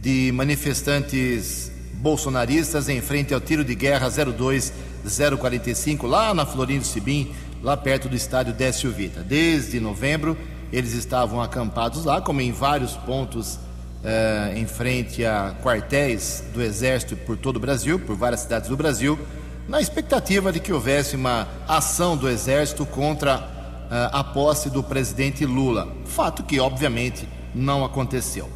de 0.00 0.30
manifestantes 0.32 1.72
bolsonaristas 1.94 2.88
em 2.88 3.00
frente 3.00 3.34
ao 3.34 3.40
tiro 3.40 3.64
de 3.64 3.74
guerra 3.74 4.08
02045, 4.08 6.06
lá 6.06 6.32
na 6.32 6.46
Florindo 6.46 6.84
Sibim, 6.84 7.34
lá 7.64 7.76
perto 7.76 8.08
do 8.08 8.14
estádio 8.14 8.52
Décio 8.52 8.92
Vita. 8.92 9.24
Desde 9.24 9.80
novembro, 9.80 10.38
eles 10.72 10.92
estavam 10.92 11.40
acampados 11.40 12.04
lá, 12.04 12.20
como 12.20 12.40
em 12.40 12.52
vários 12.52 12.92
pontos 12.92 13.58
eh, 14.04 14.54
em 14.56 14.66
frente 14.66 15.24
a 15.24 15.54
quartéis 15.62 16.44
do 16.52 16.62
Exército 16.62 17.16
por 17.16 17.36
todo 17.36 17.56
o 17.56 17.60
Brasil, 17.60 17.98
por 17.98 18.16
várias 18.16 18.40
cidades 18.40 18.68
do 18.68 18.76
Brasil, 18.76 19.18
na 19.66 19.80
expectativa 19.80 20.52
de 20.52 20.60
que 20.60 20.72
houvesse 20.72 21.16
uma 21.16 21.48
ação 21.66 22.16
do 22.16 22.28
Exército 22.28 22.86
contra 22.86 23.48
eh, 23.90 24.10
a 24.12 24.22
posse 24.22 24.70
do 24.70 24.82
presidente 24.82 25.44
Lula. 25.44 25.88
Fato 26.04 26.42
que, 26.42 26.60
obviamente, 26.60 27.28
não 27.54 27.84
aconteceu. 27.84 28.48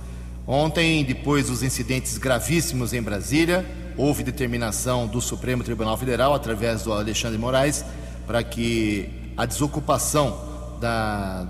Ontem, 0.47 1.05
depois 1.05 1.47
dos 1.47 1.63
incidentes 1.63 2.19
gravíssimos 2.19 2.93
em 2.93 3.03
Brasília, 3.03 3.65
houve 3.97 4.23
determinação 4.23 5.07
do 5.07 5.21
Supremo 5.21 5.63
Tribunal 5.63 5.97
Federal, 5.97 6.35
através 6.35 6.83
do 6.83 6.93
Alexandre 6.93 7.39
Moraes, 7.39 7.85
para 8.27 8.43
que 8.43 9.33
a 9.37 9.47
desocupação 9.47 10.39
da, 10.81 11.47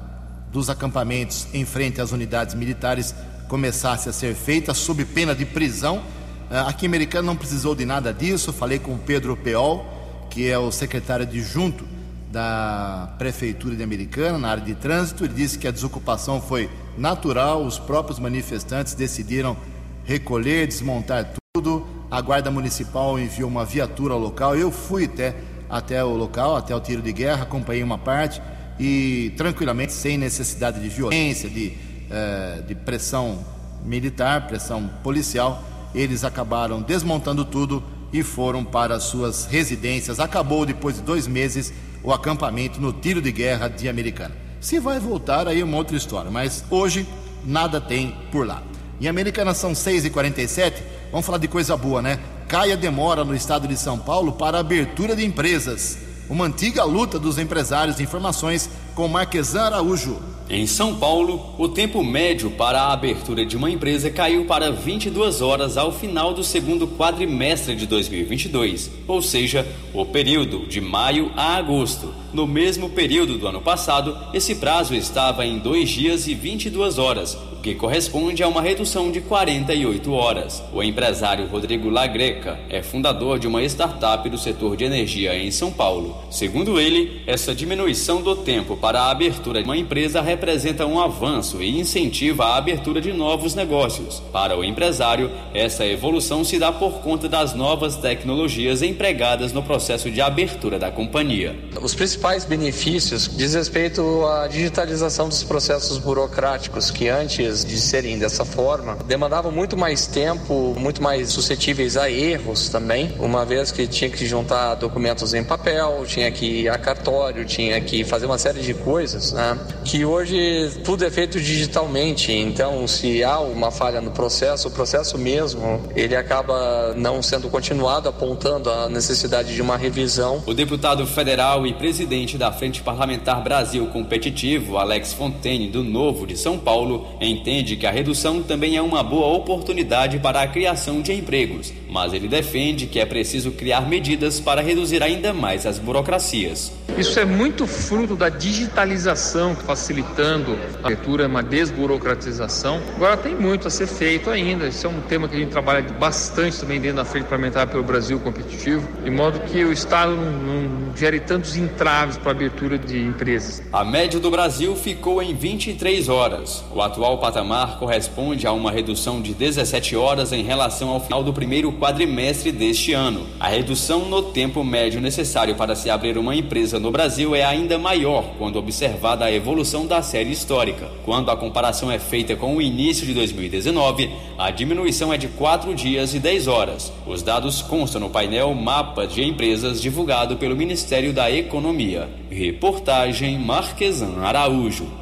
dos 0.52 0.68
acampamentos 0.68 1.48
em 1.54 1.64
frente 1.64 2.00
às 2.00 2.12
unidades 2.12 2.54
militares 2.54 3.14
começasse 3.48 4.08
a 4.08 4.12
ser 4.12 4.34
feita 4.34 4.74
sob 4.74 5.04
pena 5.04 5.34
de 5.34 5.46
prisão. 5.46 6.02
Ah, 6.50 6.68
Aqui 6.68 6.84
em 6.84 6.88
Americana 6.88 7.26
não 7.26 7.36
precisou 7.36 7.74
de 7.74 7.86
nada 7.86 8.12
disso. 8.12 8.52
Falei 8.52 8.78
com 8.78 8.94
o 8.94 8.98
Pedro 8.98 9.36
Peol, 9.36 9.84
que 10.30 10.48
é 10.48 10.58
o 10.58 10.70
secretário 10.70 11.26
adjunto 11.26 11.84
da 12.30 13.14
Prefeitura 13.18 13.74
de 13.74 13.82
Americana, 13.82 14.38
na 14.38 14.48
área 14.48 14.62
de 14.62 14.74
trânsito. 14.74 15.24
Ele 15.24 15.34
disse 15.34 15.58
que 15.58 15.66
a 15.66 15.70
desocupação 15.70 16.40
foi 16.40 16.70
natural, 16.96 17.64
os 17.64 17.78
próprios 17.78 18.18
manifestantes 18.18 18.94
decidiram 18.94 19.56
recolher, 20.04 20.66
desmontar 20.66 21.32
tudo. 21.54 21.86
A 22.10 22.20
Guarda 22.20 22.50
Municipal 22.50 23.18
enviou 23.18 23.48
uma 23.48 23.64
viatura 23.64 24.14
ao 24.14 24.20
local. 24.20 24.54
Eu 24.54 24.70
fui 24.70 25.04
até, 25.04 25.34
até 25.68 26.04
o 26.04 26.14
local, 26.14 26.56
até 26.56 26.74
o 26.74 26.80
tiro 26.80 27.00
de 27.00 27.12
guerra, 27.12 27.42
acompanhei 27.42 27.82
uma 27.82 27.98
parte 27.98 28.40
e 28.78 29.32
tranquilamente, 29.36 29.92
sem 29.92 30.18
necessidade 30.18 30.80
de 30.80 30.88
violência, 30.88 31.48
de, 31.48 31.72
eh, 32.10 32.62
de 32.66 32.74
pressão 32.74 33.38
militar, 33.84 34.46
pressão 34.46 34.88
policial, 35.02 35.62
eles 35.94 36.24
acabaram 36.24 36.80
desmontando 36.80 37.44
tudo 37.44 37.82
e 38.12 38.22
foram 38.22 38.64
para 38.64 38.96
as 38.96 39.04
suas 39.04 39.46
residências. 39.46 40.20
Acabou 40.20 40.66
depois 40.66 40.96
de 40.96 41.02
dois 41.02 41.26
meses 41.26 41.72
o 42.02 42.12
acampamento 42.12 42.80
no 42.80 42.92
tiro 42.92 43.20
de 43.22 43.32
guerra 43.32 43.68
de 43.68 43.88
Americana. 43.88 44.34
Se 44.60 44.78
vai 44.78 44.98
voltar 44.98 45.48
aí 45.48 45.60
é 45.60 45.64
uma 45.64 45.76
outra 45.76 45.96
história, 45.96 46.30
mas 46.30 46.64
hoje 46.70 47.06
nada 47.44 47.80
tem 47.80 48.14
por 48.30 48.46
lá. 48.46 48.62
Em 49.00 49.08
Americana 49.08 49.54
são 49.54 49.72
6h47, 49.72 50.74
vamos 51.10 51.26
falar 51.26 51.38
de 51.38 51.48
coisa 51.48 51.76
boa, 51.76 52.00
né? 52.00 52.20
Caia 52.46 52.76
demora 52.76 53.24
no 53.24 53.34
estado 53.34 53.66
de 53.66 53.76
São 53.76 53.98
Paulo 53.98 54.32
para 54.32 54.58
abertura 54.58 55.16
de 55.16 55.24
empresas. 55.24 55.98
Uma 56.32 56.46
antiga 56.46 56.82
luta 56.82 57.18
dos 57.18 57.36
empresários 57.36 57.98
de 57.98 58.02
informações 58.02 58.70
com 58.94 59.06
Marquesan 59.06 59.64
Araújo. 59.64 60.16
Em 60.48 60.66
São 60.66 60.94
Paulo, 60.94 61.54
o 61.58 61.68
tempo 61.68 62.02
médio 62.02 62.50
para 62.52 62.80
a 62.80 62.92
abertura 62.94 63.44
de 63.44 63.54
uma 63.54 63.70
empresa 63.70 64.08
caiu 64.08 64.46
para 64.46 64.72
22 64.72 65.42
horas 65.42 65.76
ao 65.76 65.92
final 65.92 66.32
do 66.32 66.42
segundo 66.42 66.88
quadrimestre 66.88 67.76
de 67.76 67.86
2022, 67.86 68.90
ou 69.06 69.20
seja, 69.20 69.66
o 69.92 70.06
período 70.06 70.66
de 70.66 70.80
maio 70.80 71.30
a 71.36 71.56
agosto. 71.56 72.14
No 72.32 72.46
mesmo 72.46 72.88
período 72.88 73.36
do 73.36 73.46
ano 73.46 73.60
passado, 73.60 74.16
esse 74.32 74.54
prazo 74.54 74.94
estava 74.94 75.44
em 75.44 75.58
2 75.58 75.90
dias 75.90 76.26
e 76.26 76.34
22 76.34 76.96
horas, 76.96 77.36
que 77.62 77.76
corresponde 77.76 78.42
a 78.42 78.48
uma 78.48 78.60
redução 78.60 79.10
de 79.12 79.20
48 79.20 80.12
horas. 80.12 80.62
O 80.72 80.82
empresário 80.82 81.46
Rodrigo 81.46 81.88
Lagreca 81.88 82.58
é 82.68 82.82
fundador 82.82 83.38
de 83.38 83.46
uma 83.46 83.62
startup 83.62 84.28
do 84.28 84.36
setor 84.36 84.76
de 84.76 84.84
energia 84.84 85.36
em 85.36 85.50
São 85.50 85.70
Paulo. 85.70 86.16
Segundo 86.28 86.80
ele, 86.80 87.22
essa 87.26 87.54
diminuição 87.54 88.20
do 88.20 88.34
tempo 88.34 88.76
para 88.76 89.02
a 89.02 89.10
abertura 89.10 89.62
de 89.62 89.68
uma 89.68 89.76
empresa 89.76 90.20
representa 90.20 90.84
um 90.84 90.98
avanço 90.98 91.62
e 91.62 91.78
incentiva 91.78 92.46
a 92.46 92.56
abertura 92.56 93.00
de 93.00 93.12
novos 93.12 93.54
negócios. 93.54 94.20
Para 94.32 94.58
o 94.58 94.64
empresário, 94.64 95.30
essa 95.54 95.86
evolução 95.86 96.42
se 96.42 96.58
dá 96.58 96.72
por 96.72 96.94
conta 96.94 97.28
das 97.28 97.54
novas 97.54 97.96
tecnologias 97.96 98.82
empregadas 98.82 99.52
no 99.52 99.62
processo 99.62 100.10
de 100.10 100.20
abertura 100.20 100.78
da 100.78 100.90
companhia. 100.90 101.54
Os 101.80 101.94
principais 101.94 102.44
benefícios 102.44 103.30
diz 103.36 103.54
respeito 103.54 104.26
à 104.26 104.48
digitalização 104.48 105.28
dos 105.28 105.44
processos 105.44 105.98
burocráticos 105.98 106.90
que 106.90 107.08
antes 107.08 107.51
de 107.60 107.78
serem 107.78 108.18
dessa 108.18 108.44
forma, 108.44 108.96
demandavam 109.06 109.52
muito 109.52 109.76
mais 109.76 110.06
tempo, 110.06 110.74
muito 110.78 111.02
mais 111.02 111.28
suscetíveis 111.30 111.96
a 111.96 112.10
erros 112.10 112.68
também, 112.68 113.12
uma 113.18 113.44
vez 113.44 113.70
que 113.70 113.86
tinha 113.86 114.10
que 114.10 114.24
juntar 114.24 114.74
documentos 114.76 115.34
em 115.34 115.44
papel, 115.44 116.04
tinha 116.06 116.30
que 116.30 116.62
ir 116.62 116.68
a 116.68 116.78
cartório, 116.78 117.44
tinha 117.44 117.80
que 117.80 118.04
fazer 118.04 118.26
uma 118.26 118.38
série 118.38 118.60
de 118.60 118.74
coisas, 118.74 119.32
né? 119.32 119.58
Que 119.84 120.04
hoje 120.04 120.80
tudo 120.84 121.04
é 121.04 121.10
feito 121.10 121.40
digitalmente, 121.40 122.32
então 122.32 122.86
se 122.86 123.22
há 123.22 123.38
uma 123.40 123.70
falha 123.70 124.00
no 124.00 124.10
processo, 124.10 124.68
o 124.68 124.70
processo 124.70 125.18
mesmo, 125.18 125.80
ele 125.94 126.16
acaba 126.16 126.94
não 126.96 127.22
sendo 127.22 127.48
continuado 127.48 128.08
apontando 128.08 128.70
a 128.70 128.88
necessidade 128.88 129.54
de 129.54 129.60
uma 129.62 129.76
revisão. 129.76 130.42
O 130.46 130.54
deputado 130.54 131.06
federal 131.06 131.66
e 131.66 131.74
presidente 131.74 132.38
da 132.38 132.52
Frente 132.52 132.82
Parlamentar 132.82 133.42
Brasil 133.42 133.86
Competitivo, 133.88 134.78
Alex 134.78 135.12
Fontaine, 135.12 135.68
do 135.68 135.82
Novo 135.82 136.26
de 136.26 136.36
São 136.36 136.58
Paulo, 136.58 137.06
entende 137.42 137.74
que 137.74 137.88
a 137.88 137.90
redução 137.90 138.40
também 138.40 138.76
é 138.76 138.82
uma 138.82 139.02
boa 139.02 139.36
oportunidade 139.36 140.20
para 140.20 140.42
a 140.42 140.46
criação 140.46 141.02
de 141.02 141.12
empregos, 141.12 141.72
mas 141.90 142.12
ele 142.12 142.28
defende 142.28 142.86
que 142.86 143.00
é 143.00 143.04
preciso 143.04 143.50
criar 143.50 143.80
medidas 143.80 144.38
para 144.38 144.62
reduzir 144.62 145.02
ainda 145.02 145.32
mais 145.32 145.66
as 145.66 145.76
burocracias. 145.76 146.72
Isso 146.96 147.18
é 147.18 147.24
muito 147.24 147.66
fruto 147.66 148.14
da 148.14 148.28
digitalização, 148.28 149.56
facilitando 149.56 150.56
a 150.82 150.86
abertura, 150.86 151.26
uma 151.26 151.42
desburocratização. 151.42 152.80
Agora 152.94 153.16
tem 153.16 153.34
muito 153.34 153.66
a 153.66 153.70
ser 153.70 153.86
feito 153.86 154.30
ainda. 154.30 154.68
Isso 154.68 154.86
é 154.86 154.90
um 154.90 155.00
tema 155.00 155.26
que 155.26 155.34
a 155.34 155.38
gente 155.38 155.50
trabalha 155.50 155.82
bastante 155.82 156.60
também 156.60 156.80
dentro 156.80 156.98
da 156.98 157.04
Frente 157.04 157.24
Parlamentar 157.24 157.66
pelo 157.66 157.82
Brasil 157.82 158.20
Competitivo, 158.20 158.86
de 159.02 159.10
modo 159.10 159.40
que 159.40 159.64
o 159.64 159.72
Estado 159.72 160.14
não, 160.14 160.30
não 160.30 160.96
gere 160.96 161.18
tantos 161.18 161.56
entraves 161.56 162.18
para 162.18 162.30
a 162.30 162.34
abertura 162.34 162.78
de 162.78 163.00
empresas. 163.00 163.62
A 163.72 163.84
média 163.84 164.20
do 164.20 164.30
Brasil 164.30 164.76
ficou 164.76 165.22
em 165.22 165.34
23 165.34 166.08
horas. 166.08 166.62
O 166.70 166.80
atual 166.82 167.18
patamar 167.32 167.78
corresponde 167.78 168.46
a 168.46 168.52
uma 168.52 168.70
redução 168.70 169.22
de 169.22 169.32
17 169.32 169.96
horas 169.96 170.34
em 170.34 170.42
relação 170.42 170.90
ao 170.90 171.00
final 171.00 171.24
do 171.24 171.32
primeiro 171.32 171.72
quadrimestre 171.72 172.52
deste 172.52 172.92
ano. 172.92 173.26
A 173.40 173.48
redução 173.48 174.04
no 174.04 174.22
tempo 174.22 174.62
médio 174.62 175.00
necessário 175.00 175.54
para 175.54 175.74
se 175.74 175.88
abrir 175.88 176.18
uma 176.18 176.36
empresa 176.36 176.78
no 176.78 176.90
Brasil 176.90 177.34
é 177.34 177.42
ainda 177.42 177.78
maior 177.78 178.34
quando 178.36 178.58
observada 178.58 179.24
a 179.24 179.32
evolução 179.32 179.86
da 179.86 180.02
série 180.02 180.30
histórica. 180.30 180.90
Quando 181.06 181.30
a 181.30 181.36
comparação 181.36 181.90
é 181.90 181.98
feita 181.98 182.36
com 182.36 182.54
o 182.54 182.60
início 182.60 183.06
de 183.06 183.14
2019, 183.14 184.10
a 184.36 184.50
diminuição 184.50 185.10
é 185.10 185.16
de 185.16 185.28
4 185.28 185.74
dias 185.74 186.12
e 186.12 186.18
10 186.18 186.48
horas. 186.48 186.92
Os 187.06 187.22
dados 187.22 187.62
constam 187.62 188.02
no 188.02 188.10
painel 188.10 188.52
Mapa 188.52 189.06
de 189.06 189.22
Empresas 189.22 189.80
divulgado 189.80 190.36
pelo 190.36 190.54
Ministério 190.54 191.14
da 191.14 191.30
Economia. 191.30 192.10
Reportagem 192.30 193.38
Marquesan 193.38 194.20
Araújo. 194.20 195.01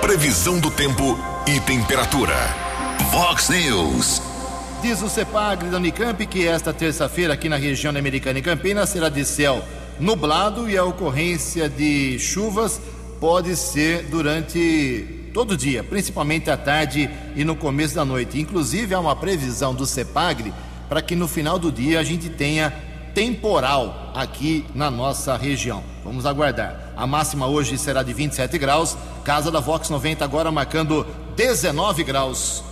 Previsão 0.00 0.58
do 0.58 0.70
tempo 0.70 1.18
e 1.46 1.60
temperatura. 1.60 2.34
Vox 3.12 3.50
News. 3.50 4.22
Diz 4.80 5.02
o 5.02 5.10
CEPAGRE 5.10 5.68
da 5.68 5.76
Unicamp 5.76 6.26
que 6.26 6.48
esta 6.48 6.72
terça-feira 6.72 7.34
aqui 7.34 7.50
na 7.50 7.56
região 7.56 7.94
americana 7.94 8.38
e 8.38 8.42
Campinas 8.42 8.88
será 8.88 9.10
de 9.10 9.24
céu 9.26 9.62
nublado 10.00 10.70
e 10.70 10.76
a 10.76 10.84
ocorrência 10.84 11.68
de 11.68 12.18
chuvas 12.18 12.80
pode 13.20 13.54
ser 13.54 14.06
durante 14.06 15.30
todo 15.34 15.52
o 15.52 15.56
dia, 15.56 15.84
principalmente 15.84 16.50
à 16.50 16.56
tarde 16.56 17.08
e 17.36 17.44
no 17.44 17.54
começo 17.54 17.94
da 17.94 18.04
noite. 18.04 18.40
Inclusive, 18.40 18.94
há 18.94 19.00
uma 19.00 19.14
previsão 19.14 19.74
do 19.74 19.84
CEPAGRE 19.84 20.52
para 20.88 21.02
que 21.02 21.14
no 21.14 21.28
final 21.28 21.58
do 21.58 21.70
dia 21.70 22.00
a 22.00 22.02
gente 22.02 22.30
tenha 22.30 22.72
temporal 23.14 24.12
aqui 24.14 24.64
na 24.74 24.90
nossa 24.90 25.36
região. 25.36 25.82
Vamos 26.04 26.26
aguardar. 26.26 26.92
A 26.96 27.06
máxima 27.06 27.46
hoje 27.46 27.76
será 27.78 28.02
de 28.02 28.12
27 28.12 28.58
graus. 28.58 28.96
Casa 29.24 29.50
da 29.50 29.60
Vox 29.60 29.90
90 29.90 30.24
agora 30.24 30.50
marcando 30.50 31.06
19 31.36 32.04
graus. 32.04 32.64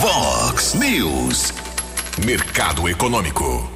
Vox 0.00 0.74
News. 0.74 1.52
Mercado 2.24 2.88
Econômico. 2.88 3.70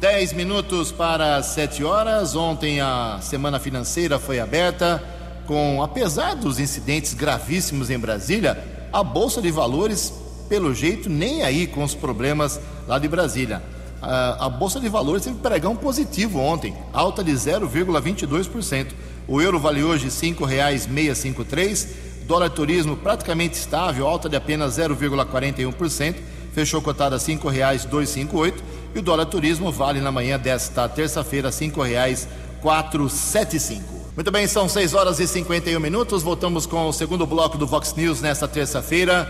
10 0.00 0.32
minutos 0.34 0.92
para 0.92 1.42
7 1.42 1.84
horas. 1.84 2.36
Ontem 2.36 2.80
a 2.80 3.18
semana 3.22 3.58
financeira 3.58 4.18
foi 4.18 4.40
aberta 4.40 5.02
com, 5.46 5.82
apesar 5.82 6.34
dos 6.34 6.58
incidentes 6.58 7.14
gravíssimos 7.14 7.90
em 7.90 7.98
Brasília, 7.98 8.62
a 8.92 9.02
Bolsa 9.02 9.40
de 9.40 9.50
Valores, 9.50 10.12
pelo 10.48 10.74
jeito, 10.74 11.08
nem 11.08 11.42
aí 11.42 11.66
com 11.66 11.82
os 11.82 11.94
problemas 11.94 12.60
lá 12.86 12.98
de 12.98 13.08
Brasília. 13.08 13.62
A, 14.00 14.46
a 14.46 14.48
Bolsa 14.48 14.80
de 14.80 14.88
Valores 14.88 15.24
teve 15.24 15.36
pregão 15.36 15.76
positivo 15.76 16.40
ontem, 16.40 16.76
alta 16.92 17.22
de 17.22 17.32
0,22%. 17.32 18.88
O 19.26 19.40
euro 19.40 19.58
vale 19.58 19.82
hoje 19.82 20.04
R$ 20.04 20.10
5,653. 20.10 22.12
Dólar 22.26 22.50
turismo 22.50 22.94
praticamente 22.96 23.58
estável, 23.58 24.06
alta 24.06 24.28
de 24.28 24.36
apenas 24.36 24.78
0,41%. 24.78 26.16
Fechou 26.54 26.82
cotada 26.82 27.16
a 27.16 27.18
R$ 27.18 27.24
5,258 27.24 28.54
e 28.94 28.98
o 28.98 29.02
dólar 29.02 29.24
turismo 29.26 29.72
vale 29.72 30.00
na 30.00 30.12
manhã 30.12 30.38
desta 30.38 30.88
terça-feira 30.88 31.48
R$ 31.48 31.54
5,475. 31.54 34.02
Muito 34.14 34.30
bem, 34.30 34.46
são 34.46 34.68
6 34.68 34.92
horas 34.92 35.18
e 35.20 35.26
51 35.26 35.80
minutos. 35.80 36.22
Voltamos 36.22 36.66
com 36.66 36.86
o 36.86 36.92
segundo 36.92 37.26
bloco 37.26 37.56
do 37.56 37.66
Vox 37.66 37.94
News 37.94 38.20
nesta 38.20 38.46
terça-feira 38.46 39.26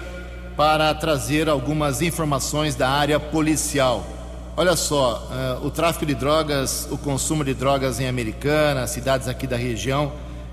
para 0.56 0.92
trazer 0.94 1.48
algumas 1.48 2.02
informações 2.02 2.74
da 2.74 2.90
área 2.90 3.20
policial. 3.20 4.04
Olha 4.54 4.76
só, 4.76 5.30
uh, 5.62 5.66
o 5.66 5.70
tráfico 5.70 6.04
de 6.04 6.14
drogas, 6.14 6.86
o 6.90 6.98
consumo 6.98 7.42
de 7.42 7.54
drogas 7.54 7.98
em 7.98 8.06
Americana, 8.06 8.86
cidades 8.86 9.26
aqui 9.26 9.46
da 9.46 9.56
região, 9.56 10.12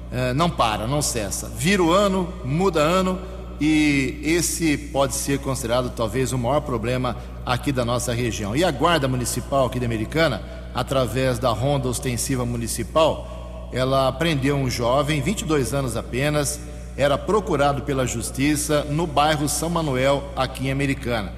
uh, 0.09 0.33
não 0.33 0.49
para, 0.49 0.87
não 0.87 1.01
cessa. 1.01 1.49
Vira 1.49 1.83
o 1.83 1.91
ano, 1.91 2.33
muda 2.45 2.79
ano 2.79 3.19
e 3.59 4.21
esse 4.23 4.77
pode 4.77 5.13
ser 5.15 5.39
considerado 5.39 5.89
talvez 5.89 6.31
o 6.31 6.37
maior 6.37 6.61
problema 6.61 7.17
aqui 7.45 7.73
da 7.73 7.83
nossa 7.83 8.13
região. 8.13 8.55
E 8.55 8.63
a 8.63 8.71
Guarda 8.71 9.05
Municipal 9.05 9.65
aqui 9.65 9.81
da 9.81 9.85
Americana, 9.85 10.41
através 10.73 11.37
da 11.37 11.49
Ronda 11.49 11.89
Ostensiva 11.89 12.45
Municipal, 12.45 13.69
ela 13.73 14.09
prendeu 14.13 14.55
um 14.55 14.69
jovem, 14.69 15.21
22 15.21 15.73
anos 15.73 15.97
apenas, 15.97 16.57
era 16.95 17.17
procurado 17.17 17.81
pela 17.81 18.07
Justiça 18.07 18.85
no 18.89 19.05
bairro 19.05 19.49
São 19.49 19.69
Manuel, 19.69 20.23
aqui 20.37 20.67
em 20.67 20.71
Americana. 20.71 21.33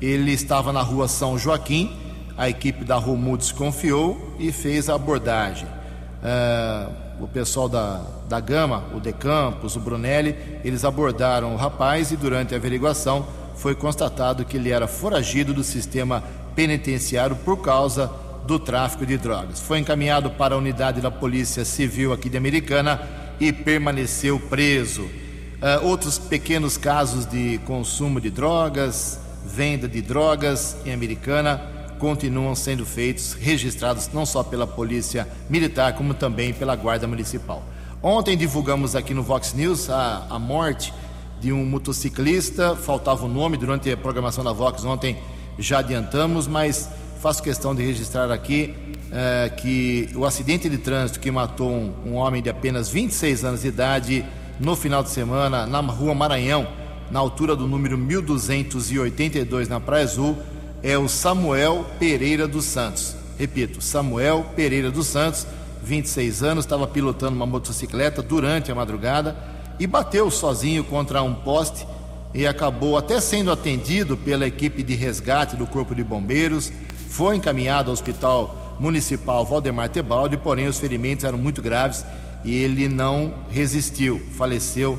Ele 0.00 0.32
estava 0.32 0.72
na 0.72 0.82
rua 0.82 1.08
São 1.08 1.38
Joaquim, 1.38 1.96
a 2.36 2.48
equipe 2.48 2.84
da 2.84 2.96
Romu 2.96 3.36
desconfiou 3.36 4.36
e 4.38 4.52
fez 4.52 4.88
a 4.88 4.94
abordagem. 4.94 5.66
Uh, 5.66 7.24
o 7.24 7.26
pessoal 7.26 7.68
da, 7.68 8.00
da 8.28 8.38
Gama, 8.38 8.84
o 8.94 9.00
De 9.00 9.12
Campos, 9.12 9.74
o 9.74 9.80
Brunelli, 9.80 10.36
eles 10.64 10.84
abordaram 10.84 11.52
o 11.52 11.56
rapaz 11.56 12.12
e 12.12 12.16
durante 12.16 12.54
a 12.54 12.58
averiguação 12.58 13.26
foi 13.56 13.74
constatado 13.74 14.44
que 14.44 14.56
ele 14.56 14.70
era 14.70 14.86
foragido 14.86 15.52
do 15.52 15.64
sistema 15.64 16.22
penitenciário 16.54 17.34
por 17.36 17.60
causa 17.60 18.10
do 18.46 18.58
tráfico 18.58 19.04
de 19.04 19.18
drogas. 19.18 19.60
Foi 19.60 19.78
encaminhado 19.78 20.30
para 20.30 20.54
a 20.54 20.58
unidade 20.58 21.00
da 21.00 21.10
Polícia 21.10 21.64
Civil 21.64 22.12
aqui 22.12 22.28
de 22.28 22.36
Americana 22.36 23.00
e 23.40 23.52
permaneceu 23.52 24.38
preso. 24.38 25.02
Uh, 25.02 25.86
outros 25.86 26.18
pequenos 26.18 26.76
casos 26.76 27.26
de 27.26 27.58
consumo 27.66 28.20
de 28.20 28.30
drogas, 28.30 29.18
venda 29.44 29.88
de 29.88 30.02
drogas 30.02 30.76
em 30.84 30.92
Americana 30.92 31.60
continuam 31.98 32.54
sendo 32.54 32.86
feitos, 32.86 33.32
registrados 33.32 34.08
não 34.12 34.24
só 34.24 34.42
pela 34.42 34.66
Polícia 34.66 35.28
Militar, 35.50 35.94
como 35.94 36.14
também 36.14 36.52
pela 36.52 36.76
Guarda 36.76 37.06
Municipal. 37.06 37.62
Ontem 38.02 38.36
divulgamos 38.36 38.94
aqui 38.94 39.12
no 39.12 39.22
Vox 39.22 39.52
News 39.52 39.90
a, 39.90 40.26
a 40.30 40.38
morte 40.38 40.94
de 41.40 41.52
um 41.52 41.64
motociclista, 41.64 42.76
faltava 42.76 43.24
o 43.24 43.28
nome 43.28 43.56
durante 43.56 43.90
a 43.90 43.96
programação 43.96 44.44
da 44.44 44.52
Vox 44.52 44.84
ontem, 44.84 45.18
já 45.58 45.78
adiantamos, 45.78 46.46
mas 46.46 46.88
faço 47.20 47.42
questão 47.42 47.74
de 47.74 47.84
registrar 47.84 48.30
aqui 48.30 48.74
é, 49.10 49.50
que 49.56 50.08
o 50.14 50.24
acidente 50.24 50.68
de 50.68 50.78
trânsito 50.78 51.18
que 51.18 51.30
matou 51.30 51.70
um, 51.70 51.92
um, 52.06 52.14
homem 52.14 52.42
de 52.42 52.48
apenas 52.48 52.88
26 52.88 53.44
anos 53.44 53.62
de 53.62 53.68
idade 53.68 54.24
no 54.60 54.76
final 54.76 55.02
de 55.02 55.10
semana 55.10 55.66
na 55.66 55.80
rua 55.80 56.14
Maranhão, 56.14 56.66
na 57.10 57.18
altura 57.20 57.56
do 57.56 57.66
número 57.66 57.96
1282 57.96 59.68
na 59.68 59.80
Praia 59.80 60.04
Azul, 60.04 60.36
é 60.82 60.96
o 60.96 61.08
Samuel 61.08 61.84
Pereira 61.98 62.46
dos 62.46 62.64
Santos. 62.64 63.16
Repito, 63.38 63.80
Samuel 63.80 64.46
Pereira 64.54 64.90
dos 64.90 65.06
Santos, 65.06 65.46
26 65.82 66.42
anos, 66.42 66.64
estava 66.64 66.86
pilotando 66.86 67.36
uma 67.36 67.46
motocicleta 67.46 68.22
durante 68.22 68.70
a 68.70 68.74
madrugada 68.74 69.36
e 69.78 69.86
bateu 69.86 70.30
sozinho 70.30 70.84
contra 70.84 71.22
um 71.22 71.34
poste 71.34 71.86
e 72.34 72.46
acabou 72.46 72.96
até 72.96 73.20
sendo 73.20 73.50
atendido 73.50 74.16
pela 74.16 74.46
equipe 74.46 74.82
de 74.82 74.94
resgate 74.94 75.56
do 75.56 75.66
Corpo 75.66 75.94
de 75.94 76.04
Bombeiros. 76.04 76.72
Foi 77.08 77.36
encaminhado 77.36 77.90
ao 77.90 77.94
Hospital 77.94 78.76
Municipal 78.78 79.44
Valdemar 79.44 79.88
Tebaldi, 79.88 80.36
porém 80.36 80.66
os 80.66 80.78
ferimentos 80.78 81.24
eram 81.24 81.38
muito 81.38 81.62
graves 81.62 82.04
e 82.44 82.54
ele 82.54 82.88
não 82.88 83.34
resistiu, 83.50 84.20
faleceu 84.36 84.98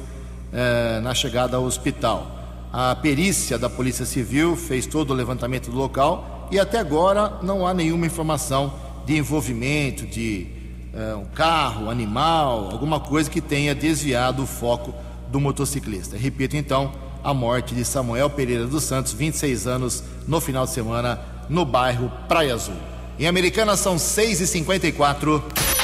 eh, 0.52 1.00
na 1.02 1.14
chegada 1.14 1.58
ao 1.58 1.64
hospital. 1.64 2.40
A 2.72 2.96
perícia 2.96 3.58
da 3.58 3.70
Polícia 3.70 4.06
Civil 4.06 4.56
fez 4.56 4.86
todo 4.86 5.12
o 5.12 5.14
levantamento 5.14 5.72
do 5.72 5.78
local 5.78 6.48
e 6.52 6.60
até 6.60 6.78
agora 6.78 7.40
não 7.42 7.66
há 7.66 7.74
nenhuma 7.74 8.06
informação 8.06 8.74
de 9.06 9.18
envolvimento 9.18 10.06
de 10.06 10.48
é, 10.94 11.16
um 11.16 11.26
carro, 11.26 11.90
animal, 11.90 12.70
alguma 12.72 13.00
coisa 13.00 13.30
que 13.30 13.42
tenha 13.42 13.74
desviado 13.74 14.44
o 14.44 14.48
foco 14.48 14.94
do 15.32 15.40
motociclista. 15.40 16.18
Repito 16.18 16.58
então, 16.58 16.92
a 17.24 17.34
morte 17.34 17.74
de 17.74 17.86
Samuel 17.86 18.30
Pereira 18.30 18.66
dos 18.66 18.84
Santos, 18.84 19.14
26 19.14 19.68
anos, 19.68 20.04
no 20.28 20.40
final 20.42 20.66
de 20.66 20.72
semana, 20.72 21.20
no 21.48 21.66
bairro 21.66 22.12
Praia 22.28 22.54
Azul. 22.54 22.76
Em 23.20 23.28
Americana 23.28 23.76
são 23.76 23.96
6h54. 23.96 25.79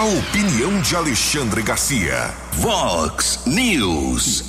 A 0.00 0.04
opinião 0.04 0.80
de 0.80 0.96
Alexandre 0.96 1.60
Garcia. 1.60 2.32
Vox 2.54 3.40
News. 3.44 4.42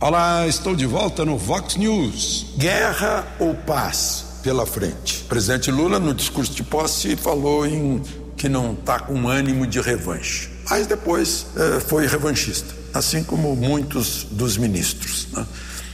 Olá, 0.00 0.48
estou 0.48 0.74
de 0.74 0.84
volta 0.84 1.24
no 1.24 1.38
Vox 1.38 1.76
News. 1.76 2.46
Guerra 2.58 3.24
ou 3.38 3.54
paz 3.54 4.40
pela 4.42 4.66
frente? 4.66 5.22
O 5.22 5.26
presidente 5.26 5.70
Lula, 5.70 6.00
no 6.00 6.12
discurso 6.12 6.52
de 6.52 6.64
posse, 6.64 7.14
falou 7.14 7.64
em 7.64 8.02
que 8.36 8.48
não 8.48 8.72
está 8.72 8.98
com 8.98 9.28
ânimo 9.28 9.64
de 9.64 9.80
revanche. 9.80 10.50
Mas 10.68 10.88
depois 10.88 11.46
eh, 11.56 11.78
foi 11.78 12.08
revanchista, 12.08 12.74
assim 12.92 13.22
como 13.22 13.54
muitos 13.54 14.24
dos 14.24 14.56
ministros. 14.56 15.28
Né? 15.32 15.46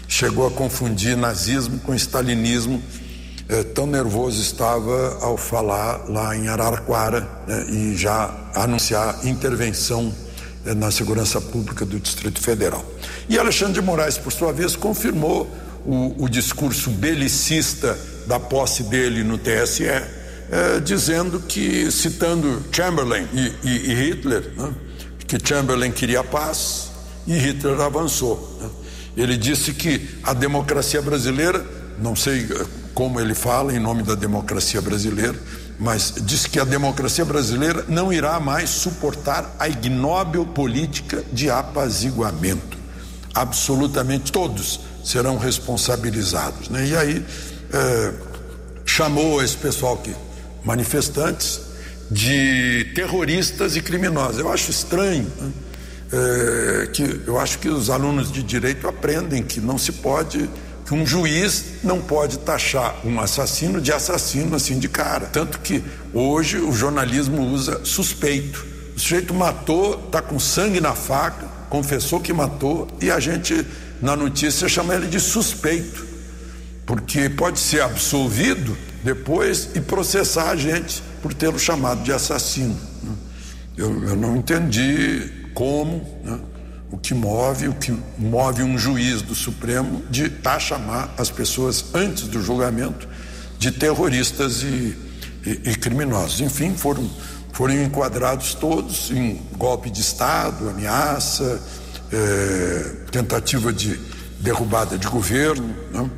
Chegou 0.09 0.47
a 0.47 0.51
confundir 0.51 1.15
nazismo 1.15 1.79
com 1.81 1.95
stalinismo. 1.95 2.83
Eh, 3.49 3.63
tão 3.63 3.87
nervoso 3.87 4.43
estava 4.43 5.17
ao 5.23 5.39
falar 5.39 6.05
lá 6.07 6.37
em 6.37 6.49
Araraquara 6.49 7.27
né, 7.47 7.65
e 7.71 7.97
já 7.97 8.31
anunciar 8.55 9.27
intervenção 9.27 10.15
eh, 10.67 10.75
na 10.75 10.91
segurança 10.91 11.41
pública 11.41 11.87
do 11.87 11.99
Distrito 11.99 12.43
Federal. 12.43 12.85
E 13.27 13.39
Alexandre 13.39 13.81
de 13.81 13.81
Moraes, 13.81 14.19
por 14.19 14.31
sua 14.31 14.53
vez, 14.53 14.77
confirmou 14.77 15.49
o, 15.87 16.25
o 16.25 16.29
discurso 16.29 16.91
belicista 16.91 17.99
da 18.27 18.39
posse 18.39 18.83
dele 18.83 19.25
no 19.25 19.39
TSE, 19.39 19.87
eh, 19.87 20.05
dizendo 20.85 21.41
que, 21.41 21.91
citando 21.91 22.63
Chamberlain 22.71 23.27
e, 23.33 23.67
e, 23.67 23.93
e 23.93 23.95
Hitler, 23.95 24.53
né, 24.59 24.75
que 25.27 25.39
Chamberlain 25.43 25.91
queria 25.91 26.23
paz 26.23 26.91
e 27.27 27.33
Hitler 27.33 27.81
avançou. 27.81 28.59
Né. 28.61 28.69
Ele 29.17 29.39
disse 29.39 29.73
que 29.73 30.07
a 30.23 30.35
democracia 30.35 31.01
brasileira, 31.01 31.65
não 31.99 32.15
sei 32.15 32.47
como 32.99 33.21
ele 33.21 33.33
fala 33.33 33.73
em 33.73 33.79
nome 33.79 34.03
da 34.03 34.17
democracia 34.17 34.81
brasileira, 34.81 35.39
mas 35.79 36.15
diz 36.21 36.47
que 36.47 36.59
a 36.59 36.65
democracia 36.65 37.25
brasileira 37.25 37.85
não 37.87 38.13
irá 38.13 38.41
mais 38.41 38.71
suportar 38.71 39.55
a 39.57 39.69
ignóbil 39.69 40.45
política 40.45 41.23
de 41.33 41.49
apaziguamento. 41.49 42.77
Absolutamente 43.33 44.33
todos 44.33 44.81
serão 45.05 45.39
responsabilizados. 45.39 46.69
Né? 46.71 46.89
E 46.89 46.97
aí 46.97 47.27
é, 47.73 48.15
chamou 48.85 49.41
esse 49.45 49.57
pessoal 49.57 49.97
que 49.99 50.13
manifestantes 50.65 51.61
de 52.11 52.91
terroristas 52.97 53.77
e 53.77 53.81
criminosos. 53.81 54.41
Eu 54.41 54.53
acho 54.53 54.73
estranho. 54.73 55.31
Né? 55.41 55.53
É, 56.11 56.87
que 56.87 57.21
eu 57.29 57.39
acho 57.39 57.61
que 57.61 57.69
os 57.69 57.91
alunos 57.91 58.33
de 58.33 58.43
direito 58.43 58.89
aprendem 58.89 59.41
que 59.41 59.61
não 59.61 59.79
se 59.79 59.93
pode 59.93 60.51
que 60.89 60.95
um 60.95 61.07
juiz 61.07 61.85
não 61.85 62.01
pode 62.01 62.39
taxar 62.39 62.97
um 63.05 63.21
assassino 63.21 63.79
de 63.79 63.93
assassino 63.93 64.57
assim 64.57 64.79
de 64.79 64.89
cara. 64.89 65.27
Tanto 65.27 65.61
que 65.61 65.85
hoje 66.15 66.57
o 66.57 66.73
jornalismo 66.73 67.43
usa 67.43 67.85
suspeito. 67.85 68.67
O 68.97 68.99
sujeito 68.99 69.35
matou, 69.35 70.03
está 70.07 70.23
com 70.23 70.41
sangue 70.41 70.81
na 70.81 70.95
faca, 70.95 71.47
confessou 71.69 72.21
que 72.21 72.33
matou 72.33 72.89
e 73.03 73.11
a 73.11 73.21
gente 73.21 73.67
na 74.01 74.17
notícia 74.17 74.67
chama 74.67 74.95
ele 74.95 75.09
de 75.09 75.21
suspeito, 75.21 76.07
porque 76.87 77.29
pode 77.29 77.61
ser 77.61 77.83
absolvido 77.83 78.75
depois 79.05 79.69
e 79.75 79.83
processar 79.83 80.49
a 80.49 80.57
gente 80.57 81.03
por 81.21 81.35
tê-lo 81.35 81.59
chamado 81.59 82.03
de 82.03 82.15
assassino. 82.15 82.81
Eu, 83.77 84.05
eu 84.05 84.17
não 84.17 84.37
entendi 84.37 85.51
como. 85.53 86.03
Né? 86.25 86.39
O 86.91 86.97
que 86.97 87.13
move, 87.13 87.69
o 87.69 87.75
que 87.75 87.97
move 88.17 88.63
um 88.63 88.79
juiz 88.79 89.21
do 89.23 89.35
Supremo 89.35 90.03
de 90.11 90.29
tá 90.29 90.59
chamar 90.59 91.15
as 91.19 91.31
pessoas 91.31 91.85
antes 91.95 92.25
do 92.25 92.43
julgamento 92.43 93.09
de 93.59 93.73
terroristas 93.73 94.63
e, 94.63 94.97
e, 95.45 95.71
e 95.71 95.77
criminosos. 95.77 96.41
Enfim, 96.41 96.75
foram, 96.75 97.11
foram 97.53 97.83
enquadrados 97.83 98.55
todos 98.55 99.11
em 99.11 99.41
golpe 99.57 99.91
de 99.91 100.01
Estado, 100.01 100.69
ameaça, 100.69 101.61
é, 102.13 102.97
tentativa 103.11 103.73
de 103.73 104.01
derrubada 104.41 104.97
de 104.97 105.07
governo, 105.09 105.75
né? 105.93 106.09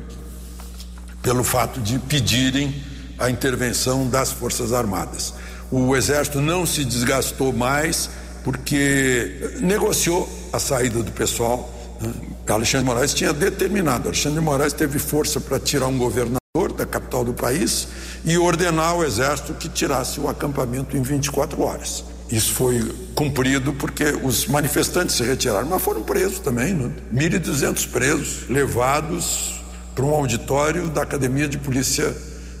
pelo 1.21 1.43
fato 1.43 1.79
de 1.81 1.99
pedirem 1.99 2.83
a 3.19 3.29
intervenção 3.29 4.07
das 4.07 4.31
Forças 4.31 4.73
Armadas. 4.73 5.33
O 5.69 5.95
Exército 5.95 6.41
não 6.41 6.65
se 6.65 6.83
desgastou 6.83 7.53
mais 7.53 8.09
porque 8.43 9.57
negociou 9.59 10.27
a 10.51 10.59
saída 10.59 11.01
do 11.03 11.11
pessoal. 11.11 11.69
Né? 11.99 12.11
Alexandre 12.47 12.85
Moraes 12.85 13.13
tinha 13.13 13.31
determinado. 13.31 14.09
Alexandre 14.09 14.41
Moraes 14.41 14.73
teve 14.73 14.99
força 14.99 15.39
para 15.39 15.59
tirar 15.59 15.87
um 15.87 15.97
governador 15.97 16.41
da 16.75 16.85
capital 16.85 17.23
do 17.23 17.33
país 17.33 17.87
e 18.25 18.37
ordenar 18.37 18.89
ao 18.89 19.03
exército 19.03 19.53
que 19.53 19.69
tirasse 19.69 20.19
o 20.19 20.27
acampamento 20.27 20.97
em 20.97 21.01
24 21.01 21.61
horas. 21.61 22.03
Isso 22.29 22.53
foi 22.53 22.81
cumprido 23.13 23.73
porque 23.73 24.05
os 24.23 24.47
manifestantes 24.47 25.15
se 25.15 25.23
retiraram, 25.23 25.67
mas 25.67 25.81
foram 25.81 26.01
presos 26.01 26.39
também, 26.39 26.73
né? 26.73 26.91
1.200 27.13 27.89
presos, 27.89 28.49
levados 28.49 29.61
para 29.93 30.05
um 30.05 30.11
auditório 30.11 30.87
da 30.87 31.01
Academia 31.01 31.47
de 31.47 31.57
Polícia 31.57 32.15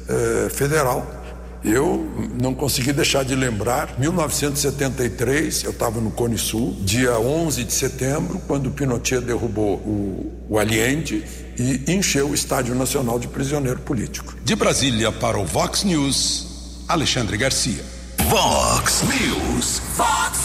eh, 0.09 0.49
Federal 0.49 1.20
eu 1.63 2.09
não 2.41 2.55
consegui 2.55 2.91
deixar 2.91 3.23
de 3.23 3.35
lembrar, 3.35 3.99
1973, 3.99 5.63
eu 5.63 5.71
estava 5.71 6.01
no 6.01 6.09
Cone 6.09 6.37
Sul, 6.37 6.75
dia 6.81 7.17
11 7.19 7.63
de 7.63 7.71
setembro, 7.71 8.41
quando 8.47 8.71
Pinochet 8.71 9.21
derrubou 9.21 9.75
o, 9.75 10.45
o 10.49 10.59
Allende 10.59 11.23
e 11.57 11.91
encheu 11.91 12.29
o 12.29 12.33
Estádio 12.33 12.73
Nacional 12.73 13.19
de 13.19 13.27
prisioneiro 13.27 13.79
político. 13.81 14.35
De 14.43 14.55
Brasília 14.55 15.11
para 15.11 15.37
o 15.37 15.45
Vox 15.45 15.83
News, 15.83 16.83
Alexandre 16.87 17.37
Garcia. 17.37 17.83
Vox 18.17 19.03
News. 19.03 19.81
Vox 19.95 20.39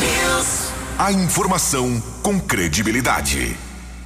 News. 0.00 0.72
A 0.98 1.12
informação 1.12 2.02
com 2.22 2.40
credibilidade. 2.40 3.56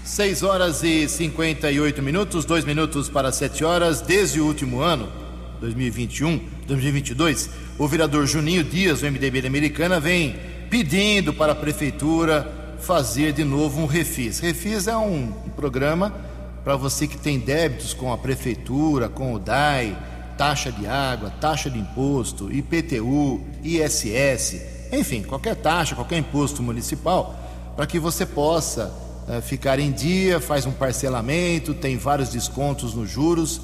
6 0.05 0.42
horas 0.42 0.83
e 0.83 1.09
58 1.09 2.03
minutos, 2.03 2.44
dois 2.44 2.64
minutos 2.64 3.09
para 3.09 3.33
7 3.33 3.64
horas, 3.64 4.03
desde 4.03 4.40
o 4.40 4.46
último 4.46 4.81
ano 4.81 5.29
2021, 5.61 6.40
2022, 6.66 7.51
o 7.79 7.87
vereador 7.87 8.27
Juninho 8.27 8.64
Dias, 8.64 9.01
do 9.01 9.07
MDB 9.11 9.42
da 9.42 9.49
Americana, 9.49 10.01
vem 10.01 10.37
pedindo 10.70 11.35
para 11.35 11.53
a 11.53 11.55
prefeitura 11.55 12.77
fazer 12.81 13.33
de 13.33 13.44
novo 13.44 13.81
um 13.81 13.87
refis. 13.87 14.38
Refis 14.38 14.87
é 14.87 14.96
um, 14.96 15.31
programa 15.55 16.14
para 16.64 16.77
você 16.77 17.07
que 17.07 17.18
tem 17.18 17.38
débitos 17.38 17.92
com 17.92 18.12
a 18.12 18.18
prefeitura, 18.18 19.09
com 19.09 19.35
o 19.35 19.38
DAI, 19.38 19.96
taxa 20.38 20.73
de 20.73 20.87
água, 20.87 21.29
taxa 21.29 21.68
de 21.68 21.79
imposto, 21.79 22.51
IPTU, 22.51 23.42
ISS, 23.62 24.62
enfim, 24.92 25.23
qualquer 25.23 25.57
taxa, 25.57 25.94
qualquer 25.94 26.18
imposto 26.18 26.62
municipal, 26.62 27.38
para 27.77 27.87
que 27.87 27.99
você 27.99 28.25
possa 28.25 28.92
uh, 29.29 29.42
ficar 29.42 29.79
em 29.79 29.92
dia, 29.92 30.40
faz 30.40 30.64
um 30.64 30.73
parcelamento, 30.73 31.75
tem 31.75 31.99
vários 31.99 32.31
descontos 32.31 32.94
nos 32.94 33.11
juros 33.11 33.61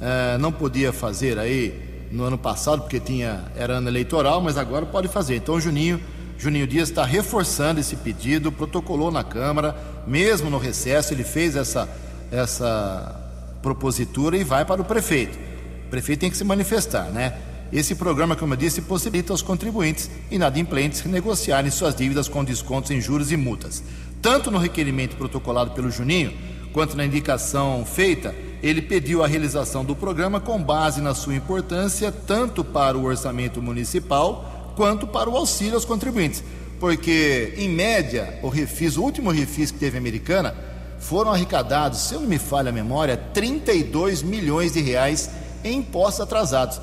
é, 0.00 0.38
não 0.38 0.50
podia 0.50 0.92
fazer 0.92 1.38
aí 1.38 2.08
no 2.10 2.24
ano 2.24 2.38
passado, 2.38 2.82
porque 2.82 2.98
tinha, 2.98 3.44
era 3.56 3.74
ano 3.74 3.88
eleitoral, 3.88 4.40
mas 4.40 4.56
agora 4.56 4.86
pode 4.86 5.08
fazer. 5.08 5.36
Então 5.36 5.60
Juninho, 5.60 6.00
Juninho 6.38 6.66
Dias 6.66 6.88
está 6.88 7.04
reforçando 7.04 7.80
esse 7.80 7.96
pedido, 7.96 8.50
protocolou 8.50 9.10
na 9.10 9.22
Câmara, 9.22 9.76
mesmo 10.06 10.50
no 10.50 10.58
recesso, 10.58 11.12
ele 11.12 11.22
fez 11.22 11.54
essa, 11.54 11.88
essa 12.32 13.30
propositura 13.62 14.36
e 14.36 14.44
vai 14.44 14.64
para 14.64 14.80
o 14.80 14.84
prefeito. 14.84 15.38
O 15.86 15.90
prefeito 15.90 16.20
tem 16.20 16.30
que 16.30 16.36
se 16.36 16.44
manifestar, 16.44 17.04
né? 17.10 17.34
Esse 17.72 17.94
programa, 17.94 18.34
como 18.34 18.54
eu 18.54 18.56
disse, 18.56 18.82
possibilita 18.82 19.32
aos 19.32 19.42
contribuintes 19.42 20.10
inadimplentes 20.28 21.04
negociarem 21.04 21.70
suas 21.70 21.94
dívidas 21.94 22.26
com 22.26 22.42
descontos 22.42 22.90
em 22.90 23.00
juros 23.00 23.30
e 23.30 23.36
multas. 23.36 23.82
Tanto 24.20 24.50
no 24.50 24.58
requerimento 24.58 25.16
protocolado 25.16 25.70
pelo 25.70 25.90
Juninho, 25.90 26.32
quanto 26.72 26.96
na 26.96 27.04
indicação 27.04 27.84
feita, 27.84 28.34
ele 28.62 28.82
pediu 28.82 29.22
a 29.22 29.26
realização 29.26 29.84
do 29.84 29.96
programa 29.96 30.40
com 30.40 30.62
base 30.62 31.00
na 31.00 31.14
sua 31.14 31.34
importância 31.34 32.12
tanto 32.12 32.62
para 32.62 32.96
o 32.96 33.04
orçamento 33.04 33.62
municipal 33.62 34.72
quanto 34.76 35.06
para 35.06 35.28
o 35.28 35.36
auxílio 35.36 35.74
aos 35.74 35.84
contribuintes. 35.84 36.42
Porque, 36.78 37.54
em 37.56 37.68
média, 37.68 38.38
o 38.42 38.48
refis, 38.48 38.96
o 38.96 39.02
último 39.02 39.30
refis 39.30 39.70
que 39.70 39.78
teve 39.78 39.98
americana, 39.98 40.54
foram 40.98 41.32
arrecadados, 41.32 42.00
se 42.00 42.14
eu 42.14 42.20
não 42.20 42.28
me 42.28 42.38
falha 42.38 42.70
a 42.70 42.72
memória, 42.72 43.16
32 43.16 44.22
milhões 44.22 44.72
de 44.72 44.80
reais 44.80 45.30
em 45.64 45.78
impostos 45.78 46.20
atrasados. 46.20 46.80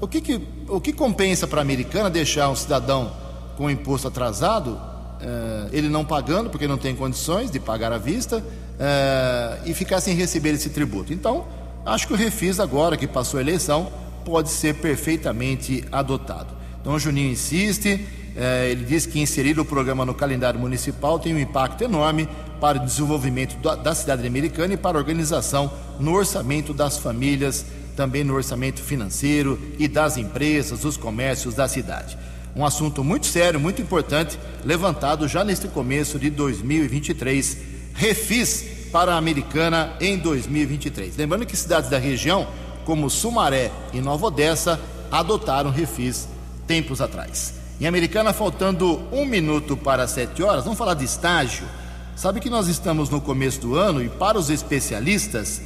O 0.00 0.08
que, 0.08 0.20
que 0.20 0.40
o 0.68 0.80
que 0.80 0.92
compensa 0.92 1.46
para 1.46 1.60
a 1.60 1.62
americana 1.62 2.10
deixar 2.10 2.48
um 2.48 2.56
cidadão 2.56 3.12
com 3.56 3.70
imposto 3.70 4.08
atrasado, 4.08 4.80
eh, 5.20 5.68
ele 5.72 5.88
não 5.88 6.04
pagando, 6.04 6.50
porque 6.50 6.66
não 6.66 6.78
tem 6.78 6.94
condições 6.94 7.50
de 7.50 7.60
pagar 7.60 7.92
à 7.92 7.98
vista, 7.98 8.38
uh, 8.38 9.62
e 9.64 9.72
ficar 9.72 10.00
sem 10.00 10.14
receber 10.14 10.50
esse 10.50 10.70
tributo. 10.70 11.12
Então, 11.12 11.46
acho 11.86 12.06
que 12.06 12.12
o 12.12 12.16
refis, 12.16 12.58
agora 12.58 12.96
que 12.96 13.06
passou 13.06 13.38
a 13.38 13.40
eleição, 13.40 13.92
pode 14.24 14.50
ser 14.50 14.74
perfeitamente 14.74 15.84
adotado. 15.92 16.54
Então, 16.80 16.94
o 16.94 16.98
Juninho 16.98 17.30
insiste, 17.30 18.04
Eh, 18.36 18.70
ele 18.72 18.84
diz 18.84 19.06
que 19.06 19.20
inserir 19.20 19.58
o 19.60 19.64
programa 19.64 20.04
no 20.04 20.14
calendário 20.14 20.58
municipal 20.58 21.18
tem 21.18 21.34
um 21.34 21.38
impacto 21.38 21.84
enorme 21.84 22.28
para 22.60 22.78
o 22.78 22.84
desenvolvimento 22.84 23.56
da, 23.58 23.76
da 23.76 23.94
cidade 23.94 24.26
americana 24.26 24.74
e 24.74 24.76
para 24.76 24.96
a 24.96 25.00
organização 25.00 25.70
no 26.00 26.12
orçamento 26.14 26.74
das 26.74 26.98
famílias, 26.98 27.64
também 27.96 28.24
no 28.24 28.34
orçamento 28.34 28.82
financeiro 28.82 29.60
e 29.78 29.86
das 29.86 30.16
empresas, 30.16 30.80
dos 30.80 30.96
comércios 30.96 31.54
da 31.54 31.68
cidade. 31.68 32.18
Um 32.56 32.64
assunto 32.64 33.02
muito 33.02 33.26
sério, 33.26 33.58
muito 33.58 33.82
importante, 33.82 34.38
levantado 34.64 35.26
já 35.26 35.42
neste 35.42 35.66
começo 35.66 36.20
de 36.20 36.30
2023. 36.30 37.58
Refis 37.94 38.64
para 38.92 39.14
a 39.14 39.16
Americana 39.16 39.94
em 40.00 40.16
2023. 40.16 41.16
Lembrando 41.16 41.46
que 41.46 41.56
cidades 41.56 41.90
da 41.90 41.98
região, 41.98 42.46
como 42.84 43.10
Sumaré 43.10 43.72
e 43.92 44.00
Nova 44.00 44.26
Odessa, 44.26 44.80
adotaram 45.10 45.70
refis 45.70 46.28
tempos 46.64 47.00
atrás. 47.00 47.54
Em 47.80 47.86
Americana, 47.86 48.32
faltando 48.32 49.02
um 49.10 49.24
minuto 49.24 49.76
para 49.76 50.06
sete 50.06 50.40
horas, 50.40 50.62
vamos 50.62 50.78
falar 50.78 50.94
de 50.94 51.04
estágio. 51.04 51.66
Sabe 52.14 52.38
que 52.38 52.48
nós 52.48 52.68
estamos 52.68 53.10
no 53.10 53.20
começo 53.20 53.60
do 53.60 53.74
ano 53.74 54.00
e, 54.00 54.08
para 54.08 54.38
os 54.38 54.48
especialistas, 54.48 55.60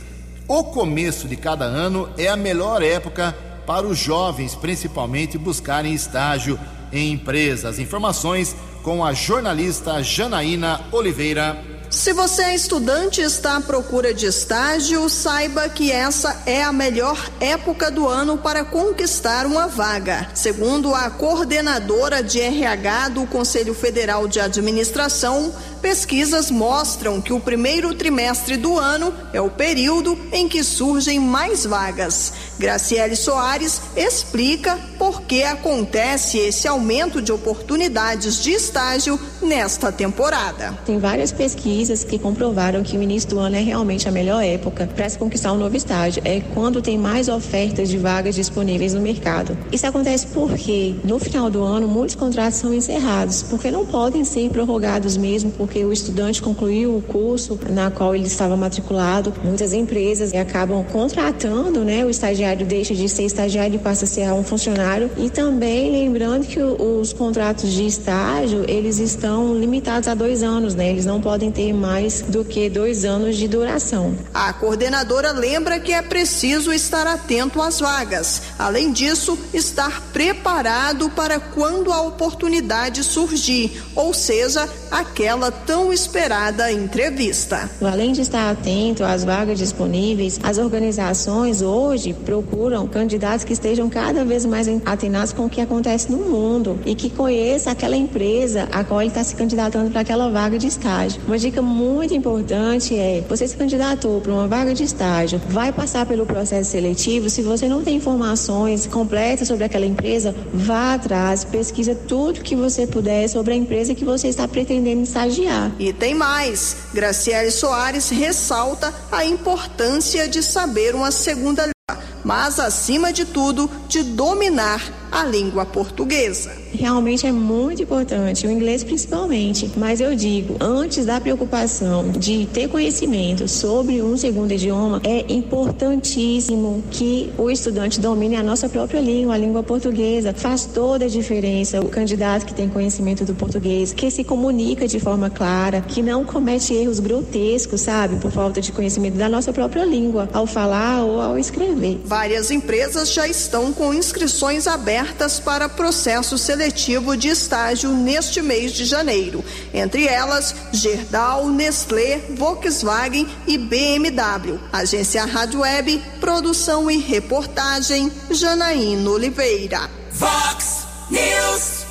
o 0.46 0.64
começo 0.64 1.28
de 1.28 1.36
cada 1.36 1.66
ano 1.66 2.08
é 2.16 2.28
a 2.28 2.36
melhor 2.36 2.82
época 2.82 3.36
para 3.66 3.86
os 3.86 3.98
jovens, 3.98 4.54
principalmente, 4.54 5.36
buscarem 5.36 5.92
estágio 5.92 6.58
em 6.92 7.12
empresas. 7.12 7.78
Informações 7.78 8.54
com 8.82 9.04
a 9.04 9.12
jornalista 9.12 10.02
Janaína 10.02 10.80
Oliveira. 10.92 11.62
Se 11.90 12.12
você 12.12 12.42
é 12.42 12.54
estudante 12.54 13.20
e 13.20 13.24
está 13.24 13.56
à 13.56 13.60
procura 13.62 14.12
de 14.12 14.26
estágio, 14.26 15.08
saiba 15.08 15.70
que 15.70 15.90
essa 15.90 16.42
é 16.44 16.62
a 16.62 16.70
melhor 16.70 17.18
época 17.40 17.90
do 17.90 18.06
ano 18.06 18.36
para 18.36 18.62
conquistar 18.62 19.46
uma 19.46 19.66
vaga. 19.66 20.28
Segundo 20.34 20.94
a 20.94 21.08
coordenadora 21.08 22.22
de 22.22 22.40
RH 22.40 23.08
do 23.08 23.26
Conselho 23.26 23.74
Federal 23.74 24.28
de 24.28 24.38
Administração, 24.38 25.54
pesquisas 25.78 26.50
mostram 26.50 27.20
que 27.20 27.32
o 27.32 27.40
primeiro 27.40 27.94
trimestre 27.94 28.56
do 28.56 28.78
ano 28.78 29.14
é 29.32 29.40
o 29.40 29.50
período 29.50 30.18
em 30.32 30.48
que 30.48 30.62
surgem 30.62 31.18
mais 31.18 31.64
vagas. 31.64 32.32
Graciele 32.58 33.16
Soares 33.16 33.80
explica 33.96 34.78
por 34.98 35.22
que 35.22 35.44
acontece 35.44 36.38
esse 36.38 36.66
aumento 36.66 37.22
de 37.22 37.32
oportunidades 37.32 38.42
de 38.42 38.50
estágio 38.50 39.18
nesta 39.40 39.92
temporada. 39.92 40.76
Tem 40.84 40.98
várias 40.98 41.30
pesquisas 41.30 42.02
que 42.02 42.18
comprovaram 42.18 42.82
que 42.82 42.98
o 42.98 43.02
início 43.02 43.30
do 43.30 43.38
ano 43.38 43.56
é 43.56 43.60
realmente 43.60 44.08
a 44.08 44.12
melhor 44.12 44.42
época 44.42 44.88
para 44.94 45.08
se 45.08 45.16
conquistar 45.16 45.52
um 45.52 45.58
novo 45.58 45.76
estágio. 45.76 46.22
É 46.24 46.40
quando 46.52 46.82
tem 46.82 46.98
mais 46.98 47.28
ofertas 47.28 47.88
de 47.88 47.96
vagas 47.96 48.34
disponíveis 48.34 48.94
no 48.94 49.00
mercado. 49.00 49.56
Isso 49.70 49.86
acontece 49.86 50.26
porque 50.28 50.96
no 51.04 51.18
final 51.18 51.48
do 51.48 51.62
ano 51.62 51.86
muitos 51.86 52.16
contratos 52.16 52.58
são 52.58 52.74
encerrados, 52.74 53.42
porque 53.44 53.70
não 53.70 53.86
podem 53.86 54.24
ser 54.24 54.50
prorrogados 54.50 55.16
mesmo 55.16 55.50
por 55.52 55.67
porque 55.68 55.84
o 55.84 55.92
estudante 55.92 56.40
concluiu 56.40 56.96
o 56.96 57.02
curso 57.02 57.58
na 57.68 57.90
qual 57.90 58.14
ele 58.14 58.26
estava 58.26 58.56
matriculado. 58.56 59.34
Muitas 59.44 59.74
empresas 59.74 60.34
acabam 60.34 60.82
contratando, 60.82 61.84
né? 61.84 62.06
O 62.06 62.10
estagiário 62.10 62.66
deixa 62.66 62.94
de 62.94 63.06
ser 63.06 63.24
estagiário 63.24 63.76
e 63.76 63.78
passa 63.78 64.06
a 64.06 64.08
ser 64.08 64.32
um 64.32 64.42
funcionário. 64.42 65.10
E 65.18 65.28
também 65.28 65.92
lembrando 65.92 66.46
que 66.46 66.58
os 66.58 67.12
contratos 67.12 67.70
de 67.70 67.86
estágio 67.86 68.64
eles 68.66 68.98
estão 68.98 69.54
limitados 69.54 70.08
a 70.08 70.14
dois 70.14 70.42
anos, 70.42 70.74
né? 70.74 70.88
Eles 70.88 71.04
não 71.04 71.20
podem 71.20 71.52
ter 71.52 71.74
mais 71.74 72.22
do 72.22 72.42
que 72.42 72.70
dois 72.70 73.04
anos 73.04 73.36
de 73.36 73.46
duração. 73.46 74.16
A 74.32 74.50
coordenadora 74.54 75.32
lembra 75.32 75.78
que 75.78 75.92
é 75.92 76.00
preciso 76.00 76.72
estar 76.72 77.06
atento 77.06 77.60
às 77.60 77.78
vagas. 77.78 78.40
Além 78.58 78.90
disso, 78.90 79.38
estar 79.52 80.00
preparado 80.14 81.10
para 81.10 81.38
quando 81.38 81.92
a 81.92 82.00
oportunidade 82.00 83.04
surgir, 83.04 83.82
ou 83.94 84.14
seja, 84.14 84.66
aquela 84.90 85.57
tão 85.66 85.92
esperada 85.92 86.70
entrevista. 86.70 87.68
Além 87.82 88.12
de 88.12 88.20
estar 88.20 88.50
atento 88.50 89.04
às 89.04 89.24
vagas 89.24 89.58
disponíveis, 89.58 90.38
as 90.42 90.58
organizações 90.58 91.62
hoje 91.62 92.12
procuram 92.12 92.86
candidatos 92.86 93.44
que 93.44 93.52
estejam 93.52 93.88
cada 93.88 94.24
vez 94.24 94.44
mais 94.44 94.68
atenados 94.84 95.32
com 95.32 95.46
o 95.46 95.50
que 95.50 95.60
acontece 95.60 96.10
no 96.10 96.18
mundo 96.18 96.78
e 96.86 96.94
que 96.94 97.10
conheça 97.10 97.70
aquela 97.70 97.96
empresa 97.96 98.68
a 98.70 98.84
qual 98.84 99.00
ele 99.00 99.10
está 99.10 99.24
se 99.24 99.34
candidatando 99.34 99.90
para 99.90 100.00
aquela 100.00 100.30
vaga 100.30 100.58
de 100.58 100.66
estágio. 100.66 101.20
Uma 101.26 101.38
dica 101.38 101.60
muito 101.60 102.14
importante 102.14 102.96
é: 102.96 103.24
você 103.28 103.46
se 103.48 103.56
candidatou 103.56 104.20
para 104.20 104.32
uma 104.32 104.46
vaga 104.46 104.72
de 104.72 104.84
estágio, 104.84 105.40
vai 105.48 105.72
passar 105.72 106.06
pelo 106.06 106.24
processo 106.24 106.70
seletivo. 106.70 107.28
Se 107.28 107.42
você 107.42 107.68
não 107.68 107.82
tem 107.82 107.96
informações 107.96 108.86
completas 108.86 109.48
sobre 109.48 109.64
aquela 109.64 109.86
empresa, 109.86 110.34
vá 110.52 110.94
atrás, 110.94 111.44
pesquisa 111.44 111.94
tudo 111.94 112.40
que 112.40 112.54
você 112.54 112.86
puder 112.86 113.28
sobre 113.28 113.54
a 113.54 113.56
empresa 113.56 113.94
que 113.94 114.04
você 114.04 114.28
está 114.28 114.46
pretendendo 114.46 115.02
estagiar 115.02 115.47
e 115.78 115.92
tem 115.92 116.14
mais. 116.14 116.76
Graciele 116.92 117.50
Soares 117.50 118.08
ressalta 118.10 118.92
a 119.10 119.24
importância 119.24 120.28
de 120.28 120.42
saber 120.42 120.94
uma 120.94 121.10
segunda 121.10 121.62
língua, 121.62 122.04
mas 122.24 122.58
acima 122.58 123.12
de 123.12 123.24
tudo, 123.24 123.70
de 123.88 124.02
dominar 124.02 124.82
a 125.10 125.24
língua 125.24 125.64
portuguesa. 125.64 126.52
Realmente 126.72 127.26
é 127.26 127.32
muito 127.32 127.82
importante, 127.82 128.46
o 128.46 128.50
inglês 128.50 128.84
principalmente, 128.84 129.70
mas 129.76 130.00
eu 130.00 130.14
digo, 130.14 130.56
antes 130.60 131.06
da 131.06 131.20
preocupação 131.20 132.10
de 132.10 132.46
ter 132.52 132.68
conhecimento 132.68 133.48
sobre 133.48 134.02
um 134.02 134.16
segundo 134.16 134.52
idioma, 134.52 135.00
é 135.02 135.24
importantíssimo 135.32 136.82
que 136.90 137.32
o 137.38 137.50
estudante 137.50 138.00
domine 138.00 138.36
a 138.36 138.42
nossa 138.42 138.68
própria 138.68 139.00
língua, 139.00 139.34
a 139.34 139.38
língua 139.38 139.62
portuguesa. 139.62 140.34
Faz 140.34 140.66
toda 140.66 141.06
a 141.06 141.08
diferença 141.08 141.80
o 141.80 141.88
candidato 141.88 142.44
que 142.44 142.54
tem 142.54 142.68
conhecimento 142.68 143.24
do 143.24 143.34
português, 143.34 143.92
que 143.92 144.10
se 144.10 144.22
comunica 144.22 144.86
de 144.86 145.00
forma 145.00 145.30
clara, 145.30 145.80
que 145.80 146.02
não 146.02 146.24
comete 146.24 146.74
erros 146.74 147.00
grotescos, 147.00 147.80
sabe, 147.80 148.16
por 148.16 148.30
falta 148.30 148.60
de 148.60 148.72
conhecimento 148.72 149.16
da 149.16 149.28
nossa 149.28 149.52
própria 149.52 149.84
língua, 149.84 150.28
ao 150.32 150.46
falar 150.46 151.02
ou 151.02 151.20
ao 151.20 151.38
escrever. 151.38 151.98
Várias 152.04 152.50
empresas 152.50 153.12
já 153.12 153.26
estão 153.26 153.72
com 153.72 153.94
inscrições 153.94 154.66
abertas 154.66 154.97
abertas 154.98 155.38
para 155.38 155.68
processo 155.68 156.36
seletivo 156.36 157.16
de 157.16 157.28
estágio 157.28 157.92
neste 157.92 158.42
mês 158.42 158.72
de 158.72 158.84
janeiro. 158.84 159.44
Entre 159.72 160.06
elas, 160.06 160.54
Gerdau, 160.72 161.48
Nestlé, 161.48 162.18
Volkswagen 162.36 163.28
e 163.46 163.56
BMW. 163.56 164.58
Agência 164.72 165.24
Rádio 165.24 165.60
Web, 165.60 166.02
produção 166.18 166.90
e 166.90 166.98
reportagem, 166.98 168.10
Janaína 168.28 169.08
Oliveira. 169.08 169.88
Vox 170.10 170.84
News. 171.10 171.86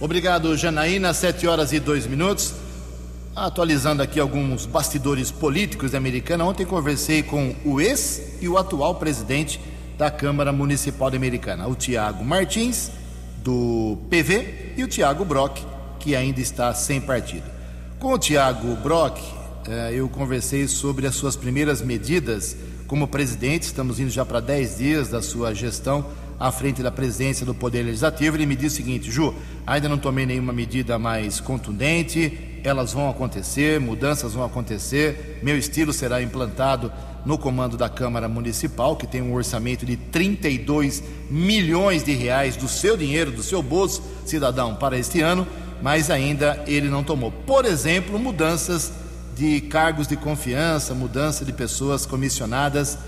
Obrigado, 0.00 0.56
Janaína. 0.56 1.14
Sete 1.14 1.46
horas 1.46 1.72
e 1.72 1.78
dois 1.78 2.08
minutos. 2.08 2.54
Atualizando 3.36 4.02
aqui 4.02 4.18
alguns 4.18 4.66
bastidores 4.66 5.30
políticos 5.30 5.92
da 5.92 5.98
Americana. 5.98 6.44
Ontem 6.44 6.66
conversei 6.66 7.22
com 7.22 7.54
o 7.64 7.80
ex 7.80 8.20
e 8.40 8.48
o 8.48 8.58
atual 8.58 8.96
presidente 8.96 9.60
da 9.96 10.10
Câmara 10.10 10.52
Municipal 10.52 11.10
de 11.10 11.16
Americana, 11.16 11.66
o 11.66 11.74
Tiago 11.74 12.24
Martins, 12.24 12.90
do 13.42 13.98
PV, 14.08 14.74
e 14.76 14.84
o 14.84 14.88
Tiago 14.88 15.24
Brock, 15.24 15.58
que 15.98 16.16
ainda 16.16 16.40
está 16.40 16.72
sem 16.74 17.00
partido. 17.00 17.44
Com 17.98 18.14
o 18.14 18.18
Tiago 18.18 18.74
Brock, 18.76 19.18
eh, 19.68 19.92
eu 19.94 20.08
conversei 20.08 20.66
sobre 20.66 21.06
as 21.06 21.14
suas 21.14 21.36
primeiras 21.36 21.82
medidas 21.82 22.56
como 22.86 23.08
presidente, 23.08 23.62
estamos 23.62 23.98
indo 23.98 24.10
já 24.10 24.24
para 24.24 24.40
10 24.40 24.78
dias 24.78 25.08
da 25.08 25.22
sua 25.22 25.54
gestão 25.54 26.04
à 26.38 26.50
frente 26.50 26.82
da 26.82 26.90
presidência 26.90 27.46
do 27.46 27.54
Poder 27.54 27.82
Legislativo. 27.84 28.36
Ele 28.36 28.46
me 28.46 28.56
disse 28.56 28.74
o 28.74 28.84
seguinte: 28.84 29.10
Ju, 29.10 29.34
ainda 29.66 29.88
não 29.88 29.96
tomei 29.96 30.26
nenhuma 30.26 30.52
medida 30.52 30.98
mais 30.98 31.40
contundente, 31.40 32.60
elas 32.64 32.92
vão 32.92 33.08
acontecer, 33.08 33.80
mudanças 33.80 34.34
vão 34.34 34.44
acontecer, 34.44 35.38
meu 35.42 35.56
estilo 35.56 35.92
será 35.92 36.20
implantado 36.20 36.92
no 37.24 37.38
comando 37.38 37.76
da 37.76 37.88
Câmara 37.88 38.28
Municipal, 38.28 38.96
que 38.96 39.06
tem 39.06 39.22
um 39.22 39.34
orçamento 39.34 39.86
de 39.86 39.96
32 39.96 41.02
milhões 41.30 42.02
de 42.02 42.12
reais 42.12 42.56
do 42.56 42.68
seu 42.68 42.96
dinheiro, 42.96 43.30
do 43.30 43.42
seu 43.42 43.62
bolso, 43.62 44.02
cidadão, 44.24 44.74
para 44.74 44.98
este 44.98 45.20
ano, 45.20 45.46
mas 45.80 46.10
ainda 46.10 46.62
ele 46.66 46.88
não 46.88 47.04
tomou. 47.04 47.30
Por 47.30 47.64
exemplo, 47.64 48.18
mudanças 48.18 48.92
de 49.36 49.60
cargos 49.62 50.06
de 50.06 50.16
confiança, 50.16 50.94
mudança 50.94 51.44
de 51.44 51.52
pessoas 51.52 52.04
comissionadas. 52.04 52.98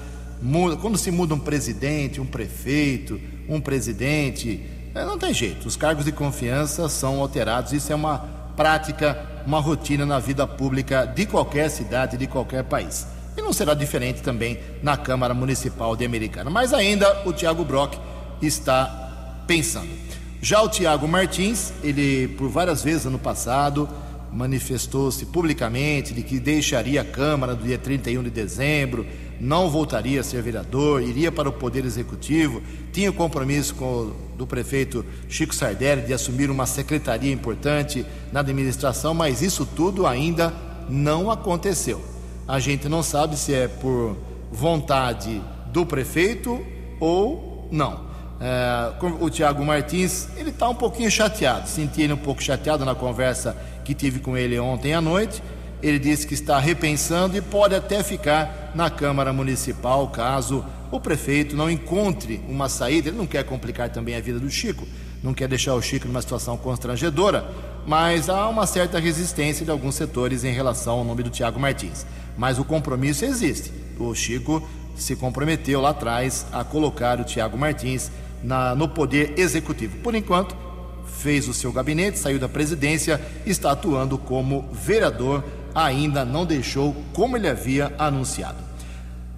Quando 0.81 0.99
se 0.99 1.11
muda 1.11 1.35
um 1.35 1.39
presidente, 1.39 2.21
um 2.21 2.27
prefeito, 2.27 3.21
um 3.49 3.61
presidente, 3.61 4.61
é, 4.95 5.05
não 5.05 5.19
tem 5.19 5.33
jeito, 5.35 5.67
os 5.67 5.77
cargos 5.77 6.05
de 6.05 6.13
confiança 6.13 6.89
são 6.89 7.21
alterados. 7.21 7.73
Isso 7.73 7.93
é 7.93 7.95
uma 7.95 8.19
prática, 8.57 9.19
uma 9.47 9.61
rotina 9.61 10.07
na 10.07 10.19
vida 10.19 10.47
pública 10.47 11.05
de 11.05 11.27
qualquer 11.27 11.69
cidade, 11.69 12.17
de 12.17 12.27
qualquer 12.27 12.65
país. 12.65 13.07
E 13.37 13.43
não 13.43 13.53
será 13.53 13.75
diferente 13.75 14.23
também 14.23 14.59
na 14.83 14.97
Câmara 14.97 15.35
Municipal 15.35 15.97
de 15.97 16.05
Americana. 16.05 16.51
Mas 16.51 16.73
ainda 16.73 17.23
o 17.27 17.33
Tiago 17.33 17.65
Brock 17.65 17.95
está 18.41 19.43
pensando. 19.47 19.91
Já 20.41 20.61
o 20.61 20.69
Tiago 20.69 21.09
Martins, 21.09 21.73
ele 21.83 22.29
por 22.29 22.49
várias 22.49 22.83
vezes 22.83 23.07
ano 23.07 23.19
passado 23.19 23.89
manifestou-se 24.31 25.25
publicamente 25.27 26.13
de 26.13 26.23
que 26.23 26.41
deixaria 26.41 27.01
a 27.01 27.05
Câmara 27.05 27.55
no 27.55 27.63
dia 27.63 27.79
31 27.79 28.23
de 28.23 28.31
dezembro, 28.31 29.07
não 29.41 29.71
voltaria 29.71 30.21
a 30.21 30.25
ser 30.25 30.43
vereador, 30.43 31.03
iria 31.03 31.31
para 31.31 31.49
o 31.49 31.53
Poder 31.53 31.85
Executivo, 31.85 32.61
tinha 32.93 33.11
o 33.11 33.15
compromisso 33.15 33.75
com 33.77 33.85
o, 33.87 34.17
do 34.37 34.47
prefeito 34.47 35.05
Chico 35.29 35.55
Sardelli 35.55 36.03
de 36.03 36.13
assumir 36.13 36.51
uma 36.51 36.67
secretaria 36.67 37.33
importante 37.33 38.05
na 38.33 38.41
administração, 38.41 39.15
mas 39.15 39.41
isso 39.41 39.65
tudo 39.65 40.07
ainda 40.07 40.53
não 40.89 41.31
aconteceu. 41.31 42.14
A 42.47 42.59
gente 42.59 42.89
não 42.89 43.03
sabe 43.03 43.37
se 43.37 43.55
é 43.55 43.69
por 43.69 44.17
vontade 44.53 45.41
do 45.73 45.87
prefeito 45.87 46.65
ou 47.01 47.67
não. 47.73 48.05
É, 48.41 48.93
o 49.21 49.31
Tiago 49.31 49.65
Martins, 49.65 50.29
ele 50.37 50.51
está 50.51 50.69
um 50.69 50.75
pouquinho 50.75 51.11
chateado, 51.11 51.69
senti 51.69 52.03
ele 52.03 52.13
um 52.13 52.19
pouco 52.19 52.43
chateado 52.43 52.85
na 52.85 52.95
conversa 52.95 53.57
que 53.85 53.95
tive 53.95 54.21
com 54.21 54.37
ele 54.37 54.59
ontem 54.59 54.93
à 54.93 55.01
noite. 55.01 55.43
Ele 55.83 55.99
disse 55.99 56.27
que 56.27 56.35
está 56.35 56.59
repensando 56.59 57.37
e 57.37 57.41
pode 57.41 57.75
até 57.75 58.03
ficar 58.03 58.73
na 58.75 58.91
Câmara 58.91 59.33
Municipal 59.33 60.09
caso 60.09 60.65
o 60.91 61.01
prefeito 61.01 61.57
não 61.57 61.71
encontre 61.71 62.43
uma 62.49 62.69
saída. 62.69 63.09
Ele 63.09 63.19
não 63.19 63.27
quer 63.27 63.45
complicar 63.45 63.89
também 63.89 64.17
a 64.17 64.21
vida 64.21 64.39
do 64.39 64.51
Chico, 64.51 64.87
não 65.23 65.33
quer 65.33 65.49
deixar 65.49 65.75
o 65.75 65.83
Chico 65.83 66.07
numa 66.07 66.23
situação 66.23 66.57
constrangedora, 66.57 67.45
mas 67.87 68.29
há 68.29 68.49
uma 68.49 68.67
certa 68.67 68.99
resistência 68.99 69.65
de 69.65 69.71
alguns 69.71 69.95
setores 69.95 70.45
em 70.45 70.53
relação 70.53 70.99
ao 70.99 71.05
nome 71.05 71.23
do 71.23 71.31
Tiago 71.31 71.59
Martins. 71.59 72.07
Mas 72.37 72.59
o 72.59 72.65
compromisso 72.65 73.25
existe. 73.25 73.73
O 73.99 74.15
Chico 74.15 74.63
se 74.97 75.17
comprometeu 75.17 75.81
lá 75.81 75.91
atrás 75.91 76.47
a 76.53 76.65
colocar 76.65 77.21
o 77.21 77.25
Tiago 77.25 77.59
Martins 77.59 78.11
na, 78.43 78.75
no 78.75 78.89
poder 78.89 79.35
executivo. 79.37 79.99
Por 79.99 80.15
enquanto, 80.15 80.57
fez 81.07 81.49
o 81.49 81.55
seu 81.55 81.73
gabinete, 81.73 82.19
saiu 82.19 82.39
da 82.39 82.49
presidência, 82.49 83.21
está 83.47 83.73
atuando 83.73 84.19
como 84.19 84.69
vereador, 84.73 85.45
ainda 85.75 86.25
não 86.25 86.45
deixou 86.45 86.95
como 87.13 87.37
ele 87.37 87.49
havia 87.49 87.93
anunciado. 87.99 88.63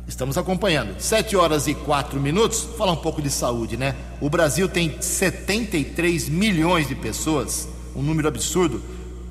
Estamos 0.09 0.39
acompanhando. 0.39 1.01
7 1.01 1.37
horas 1.37 1.67
e 1.67 1.75
4 1.75 2.21
minutos. 2.21 2.63
Falar 2.79 2.93
um 2.93 2.97
pouco 2.97 3.21
de 3.21 3.29
saúde, 3.29 3.77
né? 3.77 3.97
O 4.21 4.31
Brasil 4.31 4.69
tem 4.69 5.01
73 5.01 6.29
milhões 6.29 6.87
de 6.87 6.95
pessoas, 6.95 7.69
um 7.95 8.03
número 8.03 8.29
absurdo, 8.29 8.81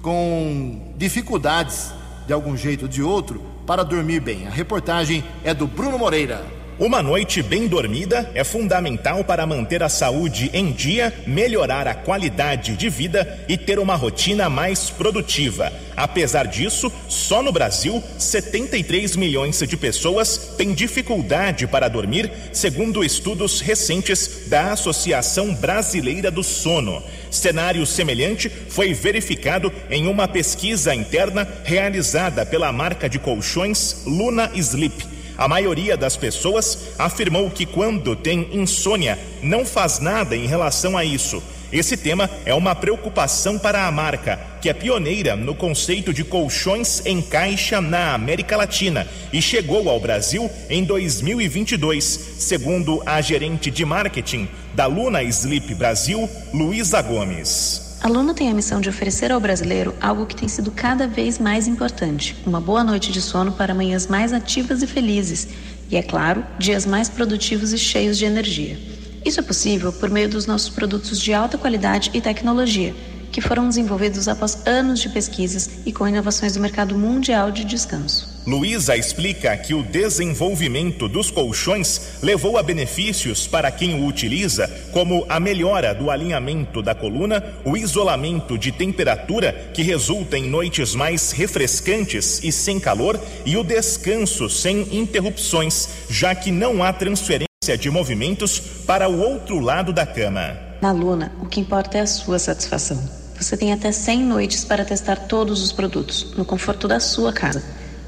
com 0.02 0.94
dificuldades 0.98 1.94
de 2.28 2.34
algum 2.34 2.58
jeito 2.58 2.84
ou 2.84 2.88
de 2.90 3.02
outro 3.02 3.55
para 3.66 3.84
dormir 3.84 4.20
bem. 4.20 4.48
A 4.48 4.50
reportagem 4.50 5.24
é 5.44 5.54
do 5.54 5.68
Bruno 5.68 5.98
Moreira. 5.98 6.65
Uma 6.78 7.02
noite 7.02 7.42
bem 7.42 7.70
dormida 7.70 8.30
é 8.36 8.44
fundamental 8.44 9.24
para 9.24 9.48
manter 9.48 9.82
a 9.82 9.88
saúde 9.88 10.52
em 10.54 10.74
dia, 10.74 11.14
melhorar 11.26 11.88
a 11.88 11.96
qualidade 11.96 12.76
de 12.76 12.90
vida 12.90 13.46
e 13.48 13.58
ter 13.58 13.80
uma 13.80 13.96
rotina 13.96 14.50
mais 14.50 14.90
produtiva. 14.90 15.72
Apesar 15.96 16.46
disso, 16.48 16.92
só 17.08 17.42
no 17.42 17.54
Brasil, 17.54 18.04
73 18.20 19.16
milhões 19.16 19.58
de 19.58 19.78
pessoas 19.78 20.54
têm 20.58 20.74
dificuldade 20.74 21.66
para 21.66 21.88
dormir, 21.88 22.30
segundo 22.52 23.06
estudos 23.06 23.62
recentes 23.62 24.50
da 24.50 24.74
Associação 24.74 25.56
Brasileira 25.56 26.30
do 26.30 26.44
Sono. 26.44 27.02
Cenário 27.32 27.86
semelhante 27.86 28.50
foi 28.50 28.94
verificado 28.94 29.72
em 29.90 30.08
uma 30.08 30.28
pesquisa 30.28 30.94
interna 30.94 31.48
realizada 31.64 32.46
pela 32.46 32.70
marca 32.74 33.08
de 33.08 33.18
colchões 33.18 34.04
Luna 34.06 34.52
Sleep 34.54 35.15
a 35.38 35.48
maioria 35.48 35.98
das 35.98 36.16
pessoas 36.16 36.94
afirmou 36.98 37.50
que 37.50 37.66
quando 37.66 38.16
tem 38.16 38.50
insônia 38.52 39.20
não 39.42 39.66
faz 39.66 40.00
nada 40.00 40.36
em 40.36 40.48
relação 40.48 40.98
a 40.98 41.04
isso. 41.04 41.42
Esse 41.72 41.98
tema 41.98 42.30
é 42.46 42.54
uma 42.54 42.76
preocupação 42.76 43.60
para 43.60 43.86
a 43.86 43.92
marca, 43.92 44.40
que 44.62 44.70
é 44.70 44.74
pioneira 44.74 45.36
no 45.36 45.54
conceito 45.54 46.14
de 46.14 46.24
colchões 46.24 47.06
em 47.06 47.22
caixa 47.22 47.82
na 47.82 48.14
América 48.14 48.56
Latina 48.56 49.08
e 49.34 49.42
chegou 49.42 49.90
ao 49.90 50.00
Brasil 50.00 50.50
em 50.70 50.84
2022, 50.84 52.04
segundo 52.38 53.02
a 53.06 53.20
gerente 53.20 53.70
de 53.70 53.84
marketing 53.84 54.48
da 54.74 54.86
Luna 54.86 55.24
Sleep 55.24 55.74
Brasil, 55.76 56.30
Luísa 56.54 57.02
Gomes. 57.02 57.85
A 58.02 58.08
Luna 58.08 58.34
tem 58.34 58.50
a 58.50 58.54
missão 58.54 58.80
de 58.80 58.90
oferecer 58.90 59.32
ao 59.32 59.40
brasileiro 59.40 59.96
algo 60.00 60.26
que 60.26 60.36
tem 60.36 60.48
sido 60.48 60.72
cada 60.72 61.08
vez 61.08 61.40
mais 61.40 61.68
importante: 61.68 62.36
uma 62.46 62.62
boa 62.62 62.84
noite 62.84 63.12
de 63.12 63.22
sono 63.22 63.52
para 63.52 63.74
manhãs 63.74 64.08
mais 64.08 64.34
ativas 64.34 64.82
e 64.82 64.88
felizes, 64.88 65.48
e, 65.90 65.96
é 65.96 66.04
claro, 66.04 66.46
dias 66.60 66.86
mais 66.86 67.10
produtivos 67.10 67.74
e 67.74 67.78
cheios 67.78 68.18
de 68.18 68.26
energia. 68.26 68.78
Isso 69.26 69.40
é 69.40 69.44
possível 69.44 69.92
por 69.92 70.10
meio 70.10 70.30
dos 70.30 70.46
nossos 70.46 70.70
produtos 70.70 71.20
de 71.20 71.34
alta 71.34 71.58
qualidade 71.58 72.12
e 72.14 72.22
tecnologia 72.22 72.94
que 73.36 73.42
foram 73.42 73.68
desenvolvidos 73.68 74.30
após 74.30 74.66
anos 74.66 75.02
de 75.02 75.10
pesquisas 75.10 75.70
e 75.86 75.92
com 75.92 76.08
inovações 76.08 76.54
do 76.54 76.62
mercado 76.62 76.98
mundial 76.98 77.52
de 77.52 77.66
descanso. 77.66 78.34
Luísa 78.48 78.96
explica 78.96 79.58
que 79.58 79.74
o 79.74 79.84
desenvolvimento 79.84 81.10
dos 81.10 81.30
colchões 81.32 82.20
levou 82.22 82.58
a 82.58 82.64
benefícios 82.64 83.46
para 83.46 83.70
quem 83.72 83.94
o 83.94 84.06
utiliza, 84.06 84.70
como 84.94 85.26
a 85.28 85.38
melhora 85.38 85.94
do 85.94 86.10
alinhamento 86.10 86.82
da 86.82 86.96
coluna, 86.96 87.44
o 87.66 87.76
isolamento 87.76 88.58
de 88.58 88.72
temperatura, 88.72 89.52
que 89.74 89.84
resulta 89.84 90.38
em 90.38 90.50
noites 90.50 90.96
mais 90.96 91.32
refrescantes 91.32 92.42
e 92.42 92.54
sem 92.54 92.80
calor, 92.80 93.20
e 93.46 93.58
o 93.58 93.66
descanso 93.66 94.50
sem 94.50 94.96
interrupções, 94.96 95.90
já 96.10 96.34
que 96.34 96.52
não 96.52 96.82
há 96.82 96.94
transferência 96.94 97.78
de 97.78 97.90
movimentos 97.90 98.62
para 98.88 99.10
o 99.10 99.20
outro 99.20 99.60
lado 99.60 99.92
da 99.92 100.06
cama. 100.06 100.58
Na 100.82 100.94
Luna, 100.94 101.34
o 101.42 101.48
que 101.48 101.60
importa 101.60 101.98
é 101.98 102.02
a 102.02 102.08
sua 102.08 102.40
satisfação. 102.40 103.25
Você 103.46 103.56
tem 103.56 103.72
até 103.72 103.92
100 103.92 104.24
noites 104.24 104.66
para 104.66 104.84
testar 104.84 105.18
todos 105.18 105.62
os 105.62 105.72
produtos, 105.72 106.34
no 106.36 106.44
conforto 106.44 106.88
da 106.88 107.00
sua 107.00 107.32
casa, 107.32 107.64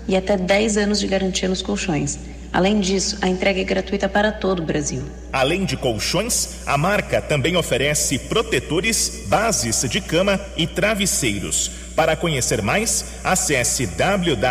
e 0.08 0.16
até 0.16 0.36
10 0.36 0.78
anos 0.78 1.00
de 1.00 1.06
garantia 1.06 1.48
nos 1.48 1.62
colchões. 1.62 2.18
Além 2.52 2.80
disso, 2.80 3.20
a 3.22 3.28
entrega 3.28 3.62
é 3.62 3.64
gratuita 3.64 4.10
para 4.10 4.32
todo 4.32 4.64
o 4.64 4.66
Brasil. 4.66 5.04
Além 5.32 5.64
de 5.64 5.78
colchões, 5.78 6.66
a 6.66 6.76
marca 6.76 7.22
também 7.22 7.56
oferece 7.56 8.18
protetores, 8.18 9.26
bases 9.28 9.88
de 9.88 10.02
cama 10.02 10.42
e 10.58 10.66
travesseiros. 10.66 11.70
Para 11.96 12.16
conhecer 12.16 12.64
mais, 12.64 13.06
acesse 13.24 13.86
www.luna.com.br. 13.86 14.48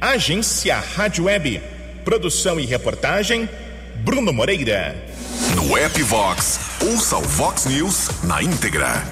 Agência 0.00 0.76
Rádio 0.76 1.26
Web. 1.26 1.62
Produção 2.04 2.58
e 2.58 2.66
reportagem 2.66 3.48
Bruno 4.02 4.32
Moreira. 4.32 5.15
No 5.54 5.76
app 5.76 6.02
Vox, 6.02 6.58
ouça 6.80 7.18
o 7.18 7.22
Vox 7.22 7.66
News 7.66 8.08
na 8.24 8.42
íntegra. 8.42 9.04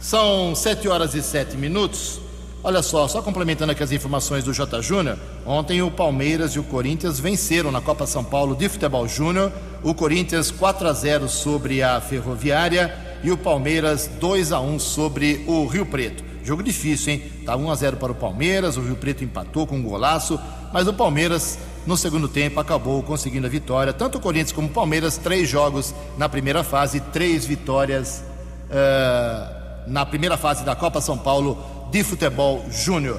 São 0.00 0.52
7 0.52 0.88
horas 0.88 1.14
e 1.14 1.22
7 1.22 1.56
minutos. 1.56 2.20
Olha 2.62 2.82
só, 2.82 3.06
só 3.06 3.22
complementando 3.22 3.70
aqui 3.70 3.82
as 3.82 3.92
informações 3.92 4.42
do 4.42 4.52
J. 4.52 4.82
Júnior, 4.82 5.16
ontem 5.46 5.80
o 5.80 5.92
Palmeiras 5.92 6.52
e 6.52 6.58
o 6.58 6.64
Corinthians 6.64 7.20
venceram 7.20 7.70
na 7.70 7.80
Copa 7.80 8.04
São 8.04 8.24
Paulo 8.24 8.56
de 8.56 8.68
Futebol 8.68 9.06
Júnior. 9.06 9.52
O 9.84 9.94
Corinthians 9.94 10.50
4 10.50 10.88
a 10.88 10.92
0 10.92 11.28
sobre 11.28 11.84
a 11.84 12.00
Ferroviária 12.00 12.92
e 13.22 13.30
o 13.30 13.36
Palmeiras 13.36 14.10
2 14.18 14.50
a 14.50 14.58
1 14.58 14.80
sobre 14.80 15.44
o 15.46 15.66
Rio 15.66 15.86
Preto. 15.86 16.24
Jogo 16.42 16.64
difícil, 16.64 17.12
hein? 17.12 17.22
Tá 17.44 17.54
1 17.54 17.70
a 17.70 17.74
0 17.76 17.96
para 17.98 18.10
o 18.10 18.14
Palmeiras, 18.14 18.76
o 18.76 18.80
Rio 18.80 18.96
Preto 18.96 19.22
empatou 19.22 19.66
com 19.66 19.76
um 19.76 19.82
golaço, 19.82 20.40
mas 20.72 20.88
o 20.88 20.92
Palmeiras 20.92 21.58
no 21.88 21.96
segundo 21.96 22.28
tempo 22.28 22.60
acabou 22.60 23.02
conseguindo 23.02 23.46
a 23.46 23.50
vitória. 23.50 23.94
Tanto 23.94 24.18
o 24.18 24.20
Corinthians 24.20 24.52
como 24.52 24.68
o 24.68 24.70
Palmeiras, 24.70 25.16
três 25.16 25.48
jogos 25.48 25.94
na 26.18 26.28
primeira 26.28 26.62
fase, 26.62 27.00
três 27.00 27.46
vitórias 27.46 28.22
uh, 28.68 29.90
na 29.90 30.04
primeira 30.04 30.36
fase 30.36 30.66
da 30.66 30.76
Copa 30.76 31.00
São 31.00 31.16
Paulo 31.16 31.56
de 31.90 32.04
Futebol 32.04 32.62
Júnior. 32.70 33.18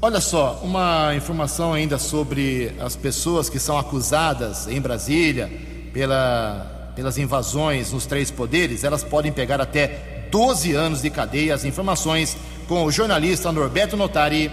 Olha 0.00 0.20
só, 0.20 0.60
uma 0.62 1.12
informação 1.16 1.72
ainda 1.72 1.98
sobre 1.98 2.72
as 2.78 2.94
pessoas 2.94 3.48
que 3.48 3.58
são 3.58 3.76
acusadas 3.76 4.68
em 4.68 4.80
Brasília 4.80 5.50
pela, 5.92 6.92
pelas 6.94 7.18
invasões 7.18 7.90
nos 7.90 8.06
três 8.06 8.30
poderes, 8.30 8.84
elas 8.84 9.02
podem 9.02 9.32
pegar 9.32 9.60
até 9.60 10.28
12 10.30 10.72
anos 10.72 11.02
de 11.02 11.10
cadeia. 11.10 11.52
As 11.52 11.64
informações 11.64 12.36
com 12.68 12.84
o 12.84 12.92
jornalista 12.92 13.50
Norberto 13.50 13.96
Notari. 13.96 14.50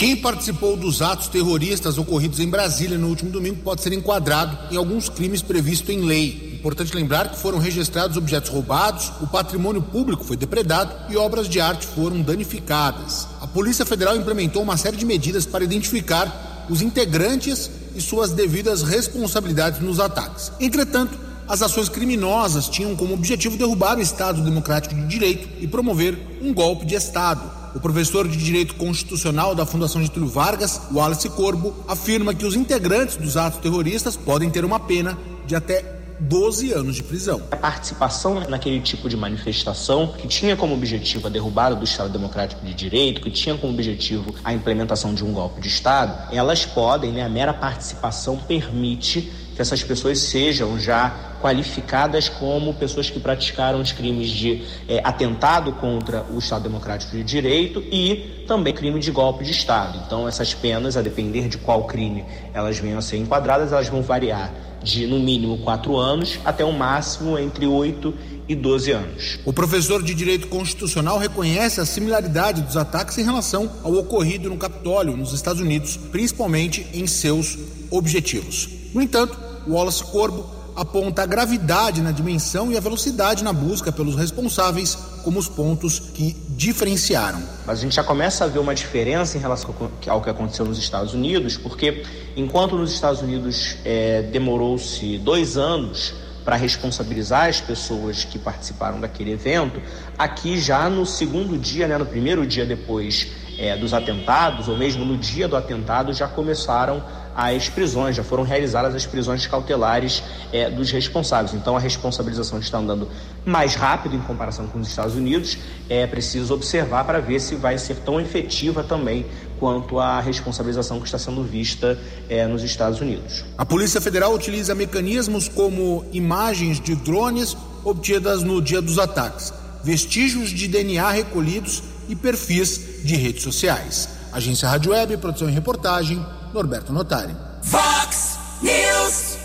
Quem 0.00 0.16
participou 0.16 0.78
dos 0.78 1.02
atos 1.02 1.28
terroristas 1.28 1.98
ocorridos 1.98 2.40
em 2.40 2.48
Brasília 2.48 2.96
no 2.96 3.08
último 3.08 3.30
domingo 3.30 3.56
pode 3.56 3.82
ser 3.82 3.92
enquadrado 3.92 4.56
em 4.72 4.78
alguns 4.78 5.10
crimes 5.10 5.42
previstos 5.42 5.90
em 5.90 6.00
lei. 6.00 6.56
Importante 6.58 6.96
lembrar 6.96 7.28
que 7.28 7.38
foram 7.38 7.58
registrados 7.58 8.16
objetos 8.16 8.48
roubados, 8.48 9.12
o 9.20 9.26
patrimônio 9.26 9.82
público 9.82 10.24
foi 10.24 10.38
depredado 10.38 11.12
e 11.12 11.18
obras 11.18 11.46
de 11.46 11.60
arte 11.60 11.86
foram 11.86 12.22
danificadas. 12.22 13.28
A 13.42 13.46
Polícia 13.46 13.84
Federal 13.84 14.16
implementou 14.16 14.62
uma 14.62 14.78
série 14.78 14.96
de 14.96 15.04
medidas 15.04 15.44
para 15.44 15.64
identificar 15.64 16.66
os 16.70 16.80
integrantes 16.80 17.70
e 17.94 18.00
suas 18.00 18.32
devidas 18.32 18.82
responsabilidades 18.82 19.82
nos 19.82 20.00
ataques. 20.00 20.50
Entretanto, 20.58 21.18
as 21.46 21.60
ações 21.60 21.90
criminosas 21.90 22.70
tinham 22.70 22.96
como 22.96 23.12
objetivo 23.12 23.58
derrubar 23.58 23.98
o 23.98 24.00
Estado 24.00 24.40
Democrático 24.40 24.94
de 24.94 25.06
Direito 25.06 25.46
e 25.60 25.68
promover 25.68 26.18
um 26.40 26.54
golpe 26.54 26.86
de 26.86 26.94
Estado. 26.94 27.59
O 27.72 27.78
professor 27.78 28.26
de 28.26 28.36
Direito 28.36 28.74
Constitucional 28.74 29.54
da 29.54 29.64
Fundação 29.64 30.02
Getúlio 30.02 30.28
Vargas, 30.28 30.80
Wallace 30.92 31.28
Corbo, 31.30 31.72
afirma 31.86 32.34
que 32.34 32.44
os 32.44 32.56
integrantes 32.56 33.16
dos 33.16 33.36
atos 33.36 33.60
terroristas 33.60 34.16
podem 34.16 34.50
ter 34.50 34.64
uma 34.64 34.80
pena 34.80 35.16
de 35.46 35.54
até 35.54 36.00
12 36.18 36.72
anos 36.72 36.96
de 36.96 37.04
prisão. 37.04 37.40
A 37.50 37.56
participação 37.56 38.40
naquele 38.48 38.80
tipo 38.80 39.08
de 39.08 39.16
manifestação 39.16 40.14
que 40.18 40.26
tinha 40.26 40.56
como 40.56 40.74
objetivo 40.74 41.28
a 41.28 41.30
derrubada 41.30 41.76
do 41.76 41.84
Estado 41.84 42.10
Democrático 42.10 42.64
de 42.66 42.74
Direito, 42.74 43.20
que 43.20 43.30
tinha 43.30 43.56
como 43.56 43.72
objetivo 43.72 44.34
a 44.42 44.52
implementação 44.52 45.14
de 45.14 45.24
um 45.24 45.32
golpe 45.32 45.60
de 45.60 45.68
Estado, 45.68 46.34
elas 46.34 46.66
podem, 46.66 47.12
né, 47.12 47.22
a 47.22 47.28
mera 47.28 47.54
participação 47.54 48.36
permite 48.36 49.32
que 49.60 49.62
essas 49.62 49.82
pessoas 49.82 50.18
sejam 50.20 50.80
já 50.80 51.14
qualificadas 51.42 52.30
como 52.30 52.72
pessoas 52.72 53.10
que 53.10 53.20
praticaram 53.20 53.78
os 53.78 53.92
crimes 53.92 54.30
de 54.30 54.62
é, 54.88 55.02
atentado 55.04 55.72
contra 55.72 56.24
o 56.32 56.38
Estado 56.38 56.62
Democrático 56.62 57.14
de 57.14 57.22
Direito 57.22 57.84
e 57.92 58.44
também 58.48 58.72
crime 58.72 58.98
de 58.98 59.10
golpe 59.10 59.44
de 59.44 59.50
Estado. 59.50 60.00
Então, 60.06 60.26
essas 60.26 60.54
penas, 60.54 60.96
a 60.96 61.02
depender 61.02 61.46
de 61.46 61.58
qual 61.58 61.84
crime 61.84 62.24
elas 62.54 62.78
venham 62.78 62.98
a 62.98 63.02
ser 63.02 63.18
enquadradas, 63.18 63.70
elas 63.70 63.86
vão 63.90 64.00
variar 64.00 64.50
de 64.82 65.06
no 65.06 65.20
mínimo 65.20 65.58
quatro 65.58 65.94
anos 65.94 66.38
até 66.42 66.64
o 66.64 66.68
um 66.68 66.72
máximo 66.78 67.38
entre 67.38 67.66
oito 67.66 68.14
e 68.48 68.54
12 68.54 68.92
anos. 68.92 69.38
O 69.44 69.52
professor 69.52 70.02
de 70.02 70.14
Direito 70.14 70.48
Constitucional 70.48 71.18
reconhece 71.18 71.82
a 71.82 71.84
similaridade 71.84 72.62
dos 72.62 72.78
ataques 72.78 73.18
em 73.18 73.24
relação 73.24 73.70
ao 73.84 73.92
ocorrido 73.92 74.48
no 74.48 74.56
Capitólio, 74.56 75.14
nos 75.18 75.34
Estados 75.34 75.60
Unidos, 75.60 75.98
principalmente 76.10 76.86
em 76.94 77.06
seus 77.06 77.58
objetivos. 77.90 78.80
No 78.94 79.00
entanto, 79.00 79.49
Wallace 79.72 80.04
Corbo 80.04 80.60
aponta 80.76 81.22
a 81.22 81.26
gravidade 81.26 82.00
na 82.00 82.10
dimensão 82.10 82.72
e 82.72 82.76
a 82.76 82.80
velocidade 82.80 83.44
na 83.44 83.52
busca 83.52 83.92
pelos 83.92 84.16
responsáveis 84.16 84.96
como 85.22 85.38
os 85.38 85.48
pontos 85.48 85.98
que 85.98 86.36
diferenciaram. 86.50 87.42
Mas 87.66 87.78
a 87.78 87.82
gente 87.82 87.94
já 87.94 88.04
começa 88.04 88.44
a 88.44 88.48
ver 88.48 88.58
uma 88.58 88.74
diferença 88.74 89.36
em 89.36 89.40
relação 89.40 89.74
ao 90.08 90.22
que 90.22 90.30
aconteceu 90.30 90.64
nos 90.64 90.78
Estados 90.78 91.12
Unidos, 91.12 91.56
porque 91.56 92.04
enquanto 92.36 92.76
nos 92.76 92.92
Estados 92.92 93.20
Unidos 93.20 93.76
é, 93.84 94.22
demorou-se 94.22 95.18
dois 95.18 95.56
anos 95.56 96.14
para 96.44 96.56
responsabilizar 96.56 97.48
as 97.48 97.60
pessoas 97.60 98.24
que 98.24 98.38
participaram 98.38 98.98
daquele 98.98 99.32
evento, 99.32 99.80
aqui 100.16 100.58
já 100.58 100.88
no 100.88 101.04
segundo 101.04 101.58
dia, 101.58 101.86
né, 101.86 101.98
no 101.98 102.06
primeiro 102.06 102.46
dia 102.46 102.64
depois 102.64 103.28
é, 103.58 103.76
dos 103.76 103.92
atentados, 103.92 104.66
ou 104.68 104.76
mesmo 104.76 105.04
no 105.04 105.18
dia 105.18 105.46
do 105.46 105.54
atentado, 105.54 106.14
já 106.14 106.26
começaram 106.26 107.04
as 107.34 107.68
prisões, 107.68 108.16
já 108.16 108.24
foram 108.24 108.42
realizadas 108.42 108.94
as 108.94 109.06
prisões 109.06 109.46
cautelares 109.46 110.22
é, 110.52 110.70
dos 110.70 110.90
responsáveis. 110.90 111.54
Então 111.54 111.76
a 111.76 111.80
responsabilização 111.80 112.58
está 112.58 112.78
andando 112.78 113.08
mais 113.44 113.74
rápido 113.74 114.16
em 114.16 114.20
comparação 114.20 114.66
com 114.66 114.78
os 114.78 114.88
Estados 114.88 115.14
Unidos. 115.14 115.56
É 115.88 116.06
preciso 116.06 116.52
observar 116.54 117.04
para 117.04 117.20
ver 117.20 117.40
se 117.40 117.54
vai 117.54 117.78
ser 117.78 117.96
tão 117.96 118.20
efetiva 118.20 118.82
também 118.82 119.26
quanto 119.58 119.98
a 119.98 120.20
responsabilização 120.20 120.98
que 120.98 121.06
está 121.06 121.18
sendo 121.18 121.44
vista 121.44 121.98
é, 122.28 122.46
nos 122.46 122.62
Estados 122.62 123.00
Unidos. 123.00 123.44
A 123.58 123.64
Polícia 123.64 124.00
Federal 124.00 124.34
utiliza 124.34 124.74
mecanismos 124.74 125.48
como 125.48 126.04
imagens 126.12 126.80
de 126.80 126.94
drones 126.94 127.56
obtidas 127.84 128.42
no 128.42 128.60
dia 128.60 128.80
dos 128.80 128.98
ataques, 128.98 129.52
vestígios 129.84 130.50
de 130.50 130.66
DNA 130.66 131.10
recolhidos 131.10 131.82
e 132.08 132.16
perfis 132.16 133.02
de 133.04 133.14
redes 133.16 133.42
sociais. 133.42 134.08
Agência 134.32 134.68
Rádio 134.68 134.92
Web, 134.92 135.16
produção 135.18 135.48
e 135.48 135.52
reportagem, 135.52 136.24
Norberto 136.52 136.92
Notari. 136.92 137.34
Vox 137.62 138.38
News. 138.62 139.38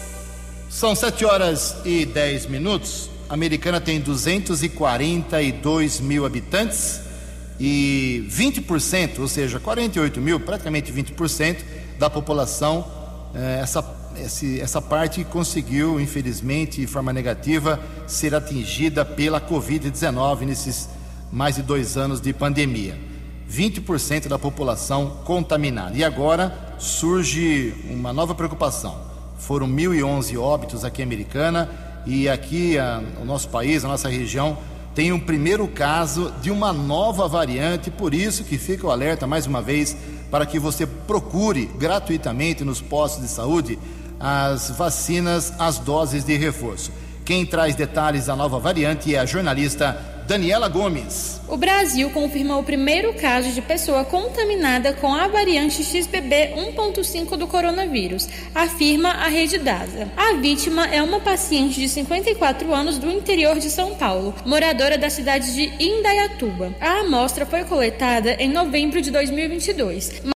São 0.69 0.95
7 0.95 1.25
horas 1.25 1.77
e 1.85 2.05
10 2.05 2.47
minutos. 2.47 3.09
A 3.29 3.33
americana 3.33 3.79
tem 3.79 3.99
242 3.99 5.99
mil 5.99 6.25
habitantes 6.25 7.01
e 7.59 8.27
20%, 8.29 9.19
ou 9.19 9.27
seja, 9.27 9.59
48 9.59 10.19
mil, 10.19 10.39
praticamente 10.39 10.91
20% 10.91 11.57
da 11.97 12.09
população, 12.09 12.85
eh, 13.33 13.59
essa, 13.61 13.83
essa 14.59 14.81
parte 14.81 15.23
conseguiu, 15.23 15.99
infelizmente, 15.99 16.81
de 16.81 16.87
forma 16.87 17.13
negativa, 17.13 17.79
ser 18.05 18.35
atingida 18.35 19.05
pela 19.05 19.39
Covid-19 19.39 20.41
nesses 20.41 20.89
mais 21.31 21.55
de 21.55 21.61
dois 21.61 21.97
anos 21.97 22.19
de 22.19 22.33
pandemia. 22.33 22.97
20% 23.49 24.27
da 24.27 24.37
população 24.37 25.21
contaminada. 25.23 25.95
E 25.95 26.03
agora 26.03 26.64
surge 26.77 27.73
uma 27.89 28.11
nova 28.13 28.35
preocupação. 28.35 28.97
Foram 29.37 29.67
1.011 29.67 30.39
óbitos 30.39 30.83
aqui 30.83 31.01
em 31.01 31.05
Americana 31.05 31.69
e 32.05 32.29
aqui 32.29 32.77
a, 32.77 33.01
o 33.21 33.25
nosso 33.25 33.49
país, 33.49 33.83
a 33.83 33.87
nossa 33.87 34.09
região, 34.09 34.57
tem 34.93 35.11
um 35.11 35.19
primeiro 35.19 35.67
caso 35.67 36.31
de 36.41 36.49
uma 36.49 36.71
nova 36.71 37.27
variante, 37.27 37.91
por 37.91 38.13
isso 38.13 38.43
que 38.43 38.57
fica 38.57 38.87
o 38.87 38.91
alerta 38.91 39.27
mais 39.27 39.45
uma 39.45 39.61
vez 39.61 39.95
para 40.31 40.45
que 40.45 40.57
você 40.57 40.85
procure 40.85 41.65
gratuitamente 41.77 42.63
nos 42.63 42.81
postos 42.81 43.21
de 43.21 43.27
saúde 43.27 43.77
as 44.19 44.69
vacinas, 44.71 45.53
as 45.59 45.79
doses 45.79 46.23
de 46.23 46.35
reforço. 46.37 46.91
Quem 47.25 47.43
traz 47.43 47.73
detalhes 47.73 48.27
da 48.27 48.35
nova 48.35 48.59
variante 48.59 49.15
é 49.15 49.17
a 49.17 49.25
jornalista 49.25 49.99
Daniela 50.27 50.69
Gomes. 50.69 51.41
O 51.47 51.57
Brasil 51.57 52.11
confirmou 52.11 52.59
o 52.59 52.63
primeiro 52.63 53.15
caso 53.15 53.49
de 53.51 53.63
pessoa 53.63 54.05
contaminada 54.05 54.93
com 54.93 55.11
a 55.11 55.27
variante 55.27 55.83
XBB 55.83 56.53
1.5 56.75 57.35
do 57.35 57.47
coronavírus, 57.47 58.29
afirma 58.53 59.09
a 59.09 59.27
rede 59.27 59.57
DASA. 59.57 60.07
A 60.15 60.33
vítima 60.33 60.85
é 60.85 61.01
uma 61.01 61.19
paciente 61.19 61.79
de 61.79 61.89
54 61.89 62.71
anos 62.71 62.99
do 62.99 63.09
interior 63.09 63.57
de 63.57 63.71
São 63.71 63.95
Paulo, 63.95 64.35
moradora 64.45 64.95
da 64.95 65.09
cidade 65.09 65.51
de 65.51 65.83
Indaiatuba. 65.83 66.75
A 66.79 66.99
amostra 66.99 67.43
foi 67.43 67.63
coletada 67.63 68.33
em 68.33 68.49
novembro 68.49 69.01
de 69.01 69.09
2022 69.09 70.34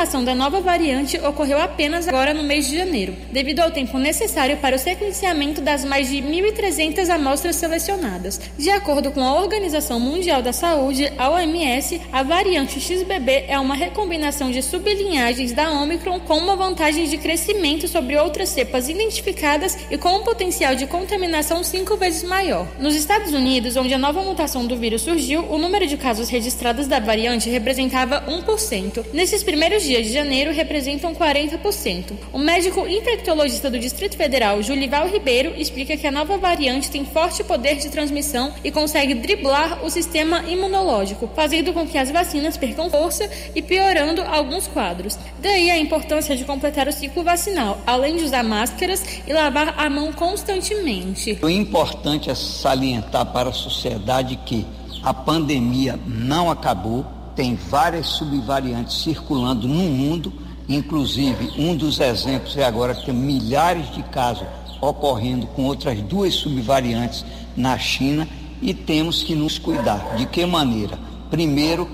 confirmação 0.00 0.24
da 0.24 0.34
nova 0.34 0.62
variante 0.62 1.18
ocorreu 1.18 1.60
apenas 1.60 2.08
agora 2.08 2.32
no 2.32 2.42
mês 2.42 2.66
de 2.66 2.76
janeiro, 2.76 3.14
devido 3.30 3.60
ao 3.60 3.70
tempo 3.70 3.98
necessário 3.98 4.56
para 4.56 4.74
o 4.74 4.78
sequenciamento 4.78 5.60
das 5.60 5.84
mais 5.84 6.08
de 6.08 6.16
1.300 6.22 7.10
amostras 7.10 7.56
selecionadas. 7.56 8.40
De 8.56 8.70
acordo 8.70 9.10
com 9.10 9.22
a 9.22 9.34
Organização 9.34 10.00
Mundial 10.00 10.40
da 10.40 10.54
Saúde, 10.54 11.12
a 11.18 11.28
OMS, 11.28 12.00
a 12.10 12.22
variante 12.22 12.80
XBB 12.80 13.44
é 13.46 13.58
uma 13.58 13.74
recombinação 13.74 14.50
de 14.50 14.62
sublinhagens 14.62 15.52
da 15.52 15.70
Omicron 15.70 16.18
com 16.20 16.38
uma 16.38 16.56
vantagem 16.56 17.06
de 17.06 17.18
crescimento 17.18 17.86
sobre 17.86 18.16
outras 18.16 18.48
cepas 18.48 18.88
identificadas 18.88 19.76
e 19.90 19.98
com 19.98 20.16
um 20.16 20.24
potencial 20.24 20.74
de 20.74 20.86
contaminação 20.86 21.62
cinco 21.62 21.98
vezes 21.98 22.22
maior. 22.22 22.66
Nos 22.78 22.94
Estados 22.94 23.34
Unidos, 23.34 23.76
onde 23.76 23.92
a 23.92 23.98
nova 23.98 24.22
mutação 24.22 24.64
do 24.64 24.78
vírus 24.78 25.02
surgiu, 25.02 25.44
o 25.50 25.58
número 25.58 25.86
de 25.86 25.98
casos 25.98 26.30
registrados 26.30 26.86
da 26.86 26.98
variante 26.98 27.50
representava 27.50 28.24
1%. 28.26 29.04
Nesses 29.12 29.42
primeiros 29.42 29.82
dias 29.82 29.89
de 29.98 30.12
janeiro 30.12 30.52
representam 30.52 31.14
40%. 31.14 32.12
O 32.32 32.38
médico 32.38 32.86
infectologista 32.86 33.68
do 33.68 33.78
Distrito 33.78 34.16
Federal, 34.16 34.62
Julival 34.62 35.08
Ribeiro, 35.08 35.52
explica 35.56 35.96
que 35.96 36.06
a 36.06 36.12
nova 36.12 36.38
variante 36.38 36.90
tem 36.90 37.04
forte 37.04 37.42
poder 37.42 37.76
de 37.76 37.88
transmissão 37.88 38.54
e 38.62 38.70
consegue 38.70 39.14
driblar 39.14 39.84
o 39.84 39.90
sistema 39.90 40.44
imunológico, 40.48 41.28
fazendo 41.34 41.72
com 41.72 41.86
que 41.86 41.98
as 41.98 42.10
vacinas 42.10 42.56
percam 42.56 42.88
força 42.88 43.28
e 43.54 43.60
piorando 43.60 44.22
alguns 44.22 44.68
quadros. 44.68 45.18
Daí 45.40 45.70
a 45.70 45.78
importância 45.78 46.36
de 46.36 46.44
completar 46.44 46.86
o 46.86 46.92
ciclo 46.92 47.24
vacinal, 47.24 47.80
além 47.84 48.16
de 48.16 48.24
usar 48.24 48.44
máscaras 48.44 49.04
e 49.26 49.32
lavar 49.32 49.74
a 49.76 49.90
mão 49.90 50.12
constantemente. 50.12 51.38
O 51.42 51.48
importante 51.48 52.30
é 52.30 52.34
salientar 52.34 53.26
para 53.32 53.50
a 53.50 53.52
sociedade 53.52 54.38
que 54.46 54.64
a 55.02 55.14
pandemia 55.14 55.98
não 56.06 56.50
acabou 56.50 57.06
tem 57.40 57.54
várias 57.54 58.06
subvariantes 58.06 59.02
circulando 59.02 59.66
no 59.66 59.84
mundo, 59.84 60.30
inclusive 60.68 61.50
um 61.56 61.74
dos 61.74 61.98
exemplos 61.98 62.54
é 62.54 62.64
agora 62.64 62.94
que 62.94 63.06
tem 63.06 63.14
milhares 63.14 63.90
de 63.94 64.02
casos 64.02 64.46
ocorrendo 64.78 65.46
com 65.46 65.64
outras 65.64 66.02
duas 66.02 66.34
subvariantes 66.34 67.24
na 67.56 67.78
China 67.78 68.28
e 68.60 68.74
temos 68.74 69.22
que 69.22 69.34
nos 69.34 69.58
cuidar. 69.58 70.16
De 70.16 70.26
que 70.26 70.44
maneira? 70.44 70.98
Primeiro, 71.30 71.88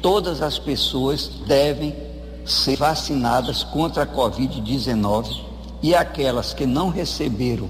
todas 0.00 0.40
as 0.40 0.60
pessoas 0.60 1.28
devem 1.44 1.92
ser 2.46 2.76
vacinadas 2.76 3.64
contra 3.64 4.04
a 4.04 4.06
Covid-19 4.06 5.40
e 5.82 5.92
aquelas 5.92 6.54
que 6.54 6.66
não 6.66 6.88
receberam 6.88 7.68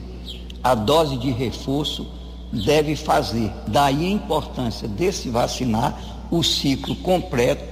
a 0.63 0.75
dose 0.75 1.17
de 1.17 1.31
reforço 1.31 2.07
devem 2.53 2.95
fazer. 2.95 3.51
Daí 3.67 4.09
a 4.09 4.11
importância 4.11 4.87
de 4.87 5.11
se 5.11 5.31
vacinar 5.31 6.14
o 6.31 6.43
ciclo 6.43 6.97
completo, 6.97 7.63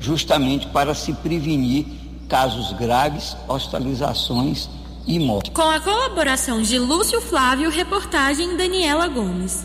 justamente 0.00 0.66
para 0.68 0.94
se 0.94 1.12
prevenir 1.12 1.86
casos 2.28 2.72
graves, 2.72 3.36
hospitalizações 3.48 4.68
e 5.06 5.18
morte. 5.18 5.50
Com 5.52 5.62
a 5.62 5.80
colaboração 5.80 6.60
de 6.60 6.78
Lúcio 6.78 7.20
Flávio, 7.20 7.70
reportagem 7.70 8.56
Daniela 8.56 9.06
Gomes. 9.08 9.64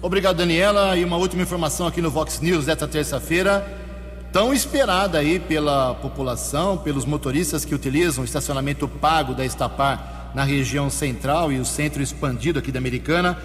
Obrigado, 0.00 0.36
Daniela. 0.36 0.96
E 0.96 1.04
uma 1.04 1.16
última 1.16 1.42
informação 1.42 1.86
aqui 1.86 2.00
no 2.00 2.10
Vox 2.10 2.40
News 2.40 2.66
desta 2.66 2.86
terça-feira, 2.86 3.66
tão 4.32 4.54
esperada 4.54 5.18
aí 5.18 5.40
pela 5.40 5.94
população, 5.94 6.76
pelos 6.78 7.04
motoristas 7.04 7.64
que 7.64 7.74
utilizam 7.74 8.22
o 8.22 8.24
estacionamento 8.24 8.86
pago 8.86 9.34
da 9.34 9.44
Estapar 9.44 10.30
na 10.34 10.44
região 10.44 10.90
central 10.90 11.50
e 11.50 11.58
o 11.58 11.64
centro 11.64 12.02
expandido 12.02 12.58
aqui 12.58 12.70
da 12.70 12.78
Americana 12.78 13.38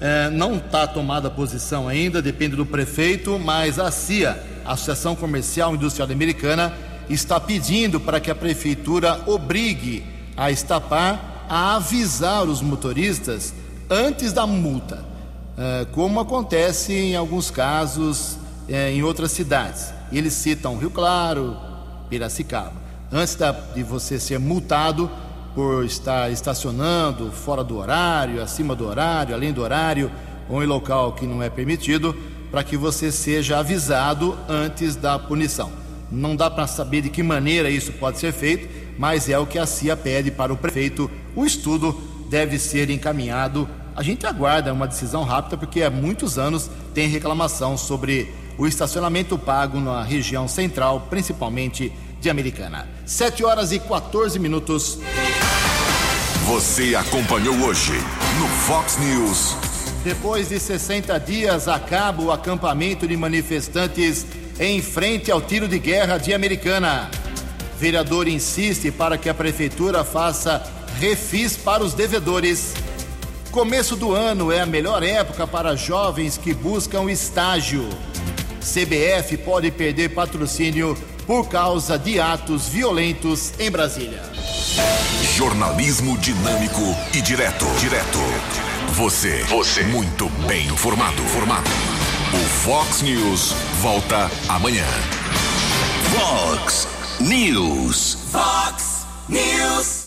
é, 0.00 0.30
não 0.30 0.56
está 0.56 0.86
tomada 0.86 1.30
posição 1.30 1.88
ainda, 1.88 2.20
depende 2.20 2.56
do 2.56 2.66
prefeito, 2.66 3.38
mas 3.38 3.78
a 3.78 3.90
CIA, 3.90 4.42
Associação 4.64 5.14
Comercial 5.14 5.74
Industrial 5.74 6.10
Americana, 6.10 6.72
está 7.08 7.38
pedindo 7.38 8.00
para 8.00 8.20
que 8.20 8.30
a 8.30 8.34
prefeitura 8.34 9.20
obrigue 9.26 10.04
a 10.36 10.50
Estapar 10.50 11.46
a 11.48 11.76
avisar 11.76 12.44
os 12.44 12.62
motoristas 12.62 13.52
antes 13.90 14.32
da 14.32 14.46
multa, 14.46 15.04
eh, 15.58 15.86
como 15.92 16.18
acontece 16.18 16.94
em 16.94 17.14
alguns 17.14 17.50
casos 17.50 18.38
eh, 18.68 18.92
em 18.92 19.02
outras 19.02 19.32
cidades. 19.32 19.92
Eles 20.10 20.32
citam 20.32 20.78
Rio 20.78 20.90
Claro, 20.90 21.56
Piracicaba. 22.08 22.72
Antes 23.10 23.36
de 23.74 23.82
você 23.82 24.18
ser 24.18 24.38
multado 24.38 25.10
por 25.54 25.84
estar 25.84 26.30
estacionando 26.30 27.30
fora 27.30 27.62
do 27.62 27.76
horário, 27.76 28.42
acima 28.42 28.74
do 28.74 28.86
horário, 28.86 29.34
além 29.34 29.52
do 29.52 29.62
horário, 29.62 30.10
ou 30.48 30.62
em 30.62 30.66
local 30.66 31.12
que 31.12 31.26
não 31.26 31.42
é 31.42 31.50
permitido, 31.50 32.16
para 32.50 32.64
que 32.64 32.76
você 32.76 33.10
seja 33.10 33.58
avisado 33.58 34.36
antes 34.48 34.96
da 34.96 35.18
punição. 35.18 35.72
Não 36.10 36.36
dá 36.36 36.50
para 36.50 36.66
saber 36.66 37.00
de 37.00 37.08
que 37.08 37.22
maneira 37.22 37.70
isso 37.70 37.92
pode 37.92 38.18
ser 38.18 38.32
feito, 38.32 38.68
mas 38.98 39.28
é 39.28 39.38
o 39.38 39.46
que 39.46 39.58
a 39.58 39.64
CIA 39.66 39.96
pede 39.96 40.30
para 40.30 40.52
o 40.52 40.56
prefeito. 40.56 41.10
O 41.34 41.44
estudo 41.44 41.98
deve 42.28 42.58
ser 42.58 42.90
encaminhado. 42.90 43.68
A 43.96 44.02
gente 44.02 44.26
aguarda 44.26 44.72
uma 44.72 44.86
decisão 44.86 45.22
rápida, 45.22 45.56
porque 45.56 45.82
há 45.82 45.90
muitos 45.90 46.38
anos 46.38 46.70
tem 46.92 47.08
reclamação 47.08 47.76
sobre 47.76 48.32
o 48.58 48.66
estacionamento 48.66 49.38
pago 49.38 49.80
na 49.80 50.02
região 50.02 50.46
central, 50.46 51.06
principalmente 51.08 51.90
de 52.22 52.30
Americana. 52.30 52.88
7 53.04 53.44
horas 53.44 53.72
e 53.72 53.80
14 53.80 54.38
minutos. 54.38 54.98
Você 56.46 56.94
acompanhou 56.94 57.54
hoje 57.66 57.92
no 58.38 58.46
Fox 58.48 58.96
News. 58.98 59.56
Depois 60.04 60.48
de 60.48 60.58
60 60.58 61.18
dias, 61.18 61.66
acaba 61.68 62.22
o 62.22 62.30
acampamento 62.30 63.06
de 63.06 63.16
manifestantes 63.16 64.24
em 64.58 64.80
frente 64.80 65.30
ao 65.30 65.40
tiro 65.40 65.66
de 65.66 65.78
guerra 65.78 66.18
de 66.18 66.32
Americana. 66.32 67.10
Vereador 67.78 68.28
insiste 68.28 68.92
para 68.92 69.18
que 69.18 69.28
a 69.28 69.34
prefeitura 69.34 70.04
faça 70.04 70.62
refis 71.00 71.56
para 71.56 71.82
os 71.82 71.92
devedores. 71.92 72.72
Começo 73.50 73.96
do 73.96 74.12
ano 74.14 74.52
é 74.52 74.60
a 74.60 74.66
melhor 74.66 75.02
época 75.02 75.46
para 75.46 75.74
jovens 75.74 76.38
que 76.38 76.54
buscam 76.54 77.10
estágio. 77.10 77.88
CBF 78.62 79.36
pode 79.38 79.70
perder 79.70 80.10
patrocínio 80.10 80.96
por 81.26 81.48
causa 81.48 81.98
de 81.98 82.20
atos 82.20 82.68
violentos 82.68 83.52
em 83.58 83.70
Brasília. 83.70 84.22
Jornalismo 85.36 86.16
dinâmico 86.18 86.80
e 87.14 87.20
direto. 87.20 87.66
Direto. 87.80 88.18
Você. 88.92 89.42
Você. 89.44 89.82
Muito 89.84 90.28
bem 90.46 90.66
informado. 90.66 91.22
Formado. 91.24 91.70
O 92.32 92.38
Fox 92.64 93.02
News 93.02 93.52
volta 93.80 94.30
amanhã. 94.48 94.86
Fox 96.14 96.88
News. 97.20 98.18
Fox 98.30 99.06
News. 99.28 100.00